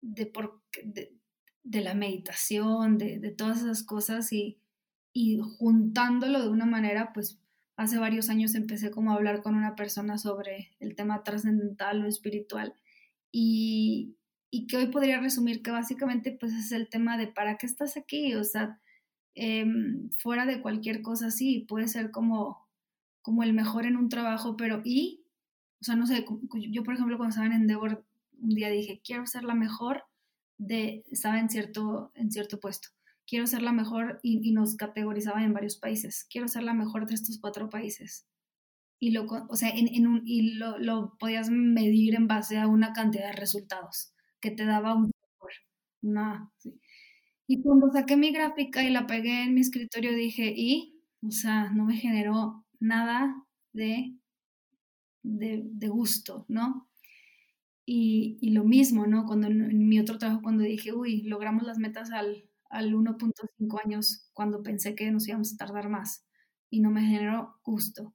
[0.00, 1.18] de, por, de,
[1.64, 4.58] de la meditación, de, todas esas cosas y,
[5.12, 7.40] y, juntándolo de una manera, pues
[7.76, 12.08] hace varios años empecé como a hablar con una persona sobre el tema trascendental o
[12.08, 12.74] espiritual
[13.30, 14.16] y,
[14.50, 17.96] y, que hoy podría resumir que básicamente pues es el tema de para qué estás
[17.96, 18.80] aquí, o sea,
[19.34, 22.68] em, fuera de cualquier cosa así, puede ser como,
[23.22, 25.24] como el mejor en un trabajo, pero y,
[25.80, 26.24] o sea, no sé,
[26.70, 28.04] yo por ejemplo cuando estaba en Endeavor
[28.40, 30.04] un día dije, quiero ser la mejor
[30.66, 32.88] de, estaba en cierto, en cierto puesto.
[33.26, 36.26] Quiero ser la mejor y, nos categorizaban en varios países.
[36.30, 38.26] Quiero ser la mejor de estos cuatro países.
[38.98, 42.92] Y lo, o sea, en, un, y lo, lo, podías medir en base a una
[42.92, 45.10] cantidad de resultados que te daba un
[46.02, 46.50] una,
[47.46, 51.70] Y cuando saqué mi gráfica y la pegué en mi escritorio dije, y, o sea,
[51.70, 53.36] no me generó nada
[53.72, 54.16] de,
[55.22, 56.88] de, de gusto, ¿no?
[57.84, 59.26] Y, lo mismo, ¿no?
[59.26, 64.30] Cuando en, mi otro trabajo, cuando dije, uy, logramos las metas al, al 1.5 años,
[64.32, 66.24] cuando pensé que nos íbamos a tardar más
[66.70, 68.14] y no me generó gusto.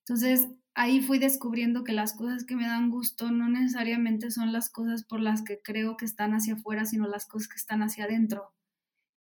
[0.00, 4.70] Entonces, ahí fui descubriendo que las cosas que me dan gusto no necesariamente son las
[4.70, 8.04] cosas por las que creo que están hacia afuera, sino las cosas que están hacia
[8.04, 8.54] adentro.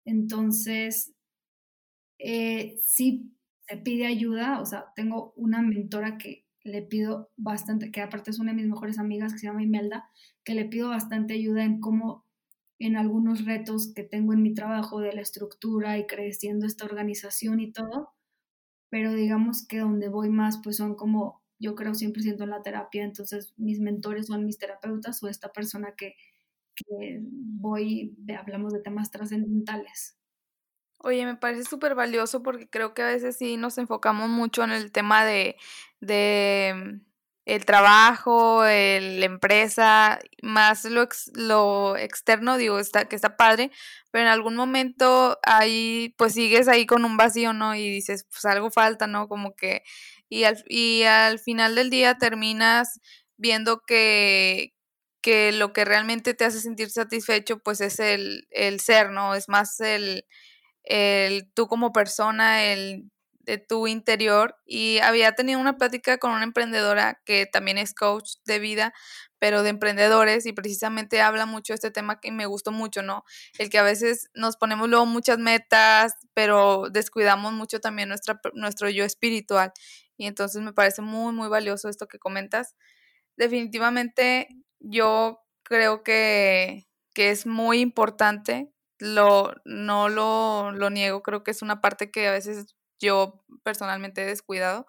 [0.05, 1.13] Entonces,
[2.19, 3.33] eh, sí
[3.67, 8.39] se pide ayuda, o sea, tengo una mentora que le pido bastante, que aparte es
[8.39, 10.09] una de mis mejores amigas que se llama Imelda,
[10.43, 12.25] que le pido bastante ayuda en cómo
[12.79, 17.59] en algunos retos que tengo en mi trabajo de la estructura y creciendo esta organización
[17.59, 18.11] y todo,
[18.89, 23.03] pero digamos que donde voy más pues son como yo creo 100% en la terapia,
[23.03, 26.15] entonces mis mentores son mis terapeutas o esta persona que,
[26.75, 30.16] que voy, hablamos de temas trascendentales.
[30.99, 34.71] Oye, me parece súper valioso porque creo que a veces sí nos enfocamos mucho en
[34.71, 35.55] el tema de,
[35.99, 37.07] de mm,
[37.45, 43.71] el trabajo, la empresa, más lo, lo externo, digo, está, que está padre,
[44.11, 47.75] pero en algún momento ahí, pues sigues ahí con un vacío, ¿no?
[47.75, 49.27] Y dices, pues algo falta, ¿no?
[49.29, 49.83] Como que,
[50.29, 52.99] y al, y al final del día terminas
[53.37, 54.73] viendo que,
[55.21, 59.35] que lo que realmente te hace sentir satisfecho, pues es el, el ser, ¿no?
[59.35, 60.25] Es más el
[60.87, 63.11] el tú como persona, el
[63.47, 64.57] de tu interior.
[64.65, 68.93] Y había tenido una plática con una emprendedora que también es coach de vida,
[69.39, 73.23] pero de emprendedores, y precisamente habla mucho de este tema que me gustó mucho, ¿no?
[73.57, 78.89] El que a veces nos ponemos luego muchas metas, pero descuidamos mucho también nuestra, nuestro
[78.89, 79.71] yo espiritual.
[80.17, 82.75] Y entonces me parece muy, muy valioso esto que comentas.
[83.37, 84.47] Definitivamente
[84.79, 91.61] yo creo que, que es muy importante lo, no lo, lo niego, creo que es
[91.61, 94.87] una parte que a veces yo personalmente he descuidado,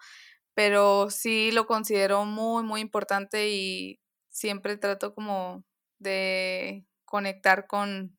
[0.54, 4.00] pero sí lo considero muy, muy importante y
[4.30, 5.64] siempre trato como
[5.98, 8.18] de conectar con,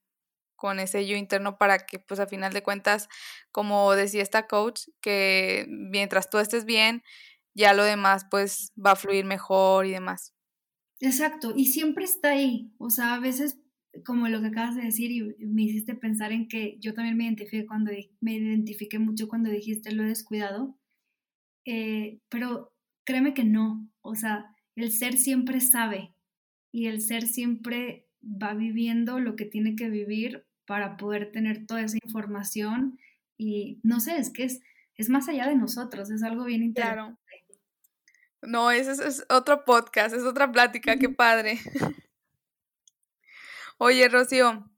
[0.56, 3.08] con ese yo interno para que pues a final de cuentas,
[3.52, 7.04] como decía esta coach, que mientras tú estés bien,
[7.56, 10.34] ya lo demás pues va a fluir mejor y demás.
[11.02, 13.58] Exacto, y siempre está ahí, o sea, a veces
[14.04, 17.26] como lo que acabas de decir y me hiciste pensar en que yo también me
[17.26, 17.91] identifiqué cuando
[18.22, 20.78] me identifiqué mucho cuando dijiste lo he descuidado,
[21.66, 22.74] eh, pero
[23.06, 26.14] créeme que no, o sea, el ser siempre sabe
[26.72, 31.82] y el ser siempre va viviendo lo que tiene que vivir para poder tener toda
[31.82, 33.00] esa información
[33.38, 34.62] y no sé, es que es,
[34.95, 37.20] es más allá de nosotros, es algo bien interesante.
[38.41, 41.60] No, ese es, otro podcast, es otra plática, qué padre.
[43.82, 44.69] Oye, Rocío,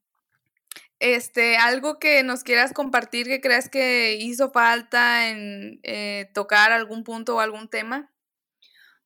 [1.00, 7.04] este, algo que nos quieras compartir que creas que hizo falta en eh, tocar algún
[7.04, 8.14] punto o algún tema.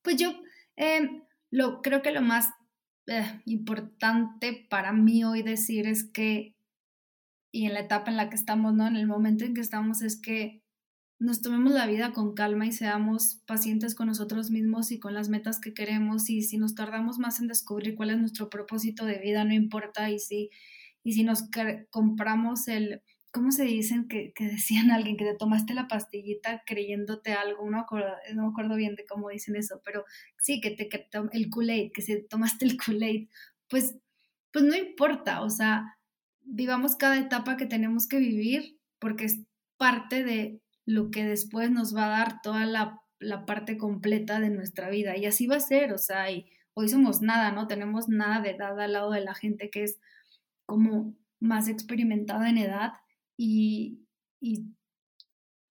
[0.01, 0.33] Pues yo
[0.75, 2.49] em, lo, creo que lo más
[3.07, 6.57] eh, importante para mí hoy decir es que,
[7.53, 8.87] y en la etapa en la que estamos, ¿no?
[8.87, 10.61] En el momento en que estamos, es que
[11.19, 15.29] nos tomemos la vida con calma y seamos pacientes con nosotros mismos y con las
[15.29, 19.19] metas que queremos y si nos tardamos más en descubrir cuál es nuestro propósito de
[19.19, 20.49] vida, no importa y si,
[21.03, 21.43] y si nos
[21.89, 23.01] compramos el,
[23.31, 27.69] ¿cómo se dicen que, que, decían alguien que te tomaste la pastillita creyéndote algo?
[27.69, 27.85] No,
[28.33, 30.03] no me acuerdo bien de cómo dicen eso, pero
[30.37, 33.29] sí, que te que el Kool-Aid, que se tomaste el Kool-Aid,
[33.69, 33.95] pues,
[34.51, 35.97] pues no importa, o sea,
[36.41, 39.39] vivamos cada etapa que tenemos que vivir porque es
[39.77, 43.01] parte de lo que después nos va a dar toda la,
[43.47, 45.17] parte completa de nuestra vida.
[45.17, 46.27] Y así va a ser, o sea,
[46.75, 47.67] hoy somos nada, ¿no?
[47.67, 49.99] Tenemos nada de edad al lado de la gente que es
[50.65, 52.93] como más experimentada en edad
[53.35, 54.05] y,
[54.39, 54.67] y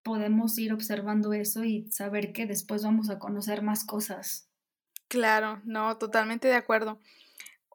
[0.03, 4.49] podemos ir observando eso y saber que después vamos a conocer más cosas.
[5.07, 6.99] Claro, no, totalmente de acuerdo.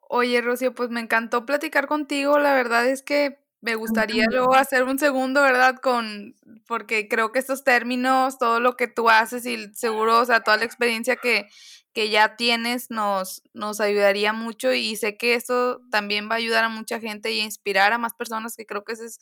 [0.09, 2.37] Oye, Rocío, pues me encantó platicar contigo.
[2.37, 5.75] La verdad es que me gustaría luego hacer un segundo, ¿verdad?
[5.81, 6.35] Con,
[6.67, 10.57] porque creo que estos términos, todo lo que tú haces y seguro, o sea, toda
[10.57, 11.47] la experiencia que,
[11.93, 16.63] que ya tienes nos, nos ayudaría mucho y sé que eso también va a ayudar
[16.63, 19.19] a mucha gente y inspirar a más personas, que creo que ese es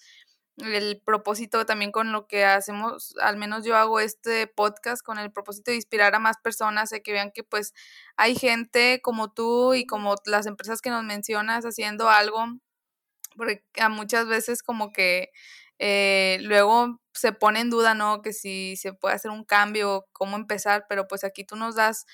[0.57, 5.31] el propósito también con lo que hacemos, al menos yo hago este podcast con el
[5.31, 7.73] propósito de inspirar a más personas, de que vean que pues
[8.17, 12.45] hay gente como tú y como las empresas que nos mencionas haciendo algo
[13.39, 15.31] porque a muchas veces como que
[15.79, 18.21] eh, luego se pone en duda, ¿no?
[18.21, 22.05] Que si se puede hacer un cambio, cómo empezar, pero pues aquí tú nos das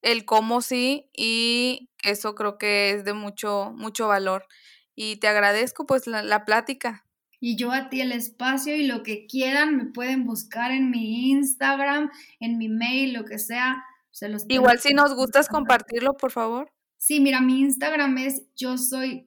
[0.00, 4.46] el cómo sí y eso creo que es de mucho, mucho valor.
[4.94, 7.04] Y te agradezco pues la, la plática.
[7.40, 11.30] Y yo a ti el espacio y lo que quieran me pueden buscar en mi
[11.30, 12.08] Instagram,
[12.38, 13.84] en mi mail, lo que sea.
[14.12, 16.70] Se los Igual si nos gustas compartirlo, por favor.
[16.98, 19.24] Sí, mira, mi Instagram es yo soy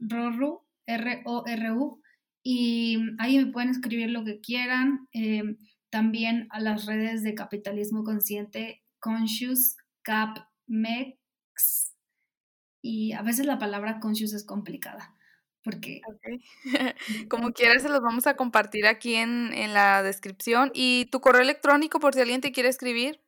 [0.87, 2.01] R-O-R-U,
[2.43, 5.07] y ahí me pueden escribir lo que quieran.
[5.13, 5.57] Eh,
[5.89, 11.95] también a las redes de capitalismo consciente, Conscious, Cap, Mex,
[12.81, 15.15] y a veces la palabra conscious es complicada.
[15.63, 16.01] Porque.
[17.29, 20.69] Como quieras, se los vamos a compartir aquí en, en, la descripción.
[20.75, 23.19] ¿Y tu correo electrónico por si alguien te quiere escribir?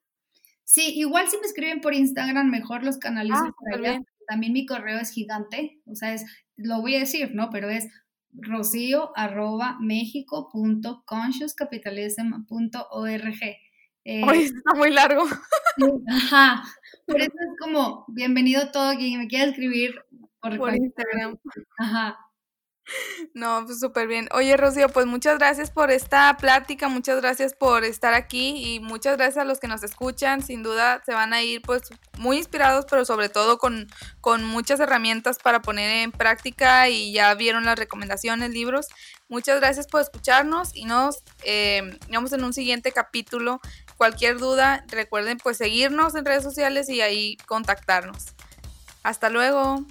[0.64, 4.02] Sí, igual si me escriben por Instagram, mejor los canalizo ah, por allá.
[4.28, 6.26] También mi correo es gigante, o sea, es
[6.58, 7.50] lo voy a decir, ¿no?
[7.50, 7.88] Pero es
[8.34, 9.78] rocío arroba
[14.04, 15.24] Eh, está muy largo.
[16.10, 16.64] Ajá.
[17.06, 19.96] Por eso es como, bienvenido todo quien me quiera escribir
[20.42, 21.38] por, por Instagram.
[21.78, 22.18] Ajá.
[23.34, 24.28] No, pues súper bien.
[24.32, 29.18] Oye, Rocío, pues muchas gracias por esta plática, muchas gracias por estar aquí y muchas
[29.18, 30.42] gracias a los que nos escuchan.
[30.42, 31.84] Sin duda se van a ir pues
[32.18, 33.88] muy inspirados, pero sobre todo con,
[34.22, 38.88] con muchas herramientas para poner en práctica y ya vieron las recomendaciones, libros.
[39.30, 43.60] Muchas gracias por escucharnos y nos eh, vemos en un siguiente capítulo.
[43.98, 48.28] Cualquier duda, recuerden pues seguirnos en redes sociales y ahí contactarnos.
[49.04, 49.86] Hasta luego.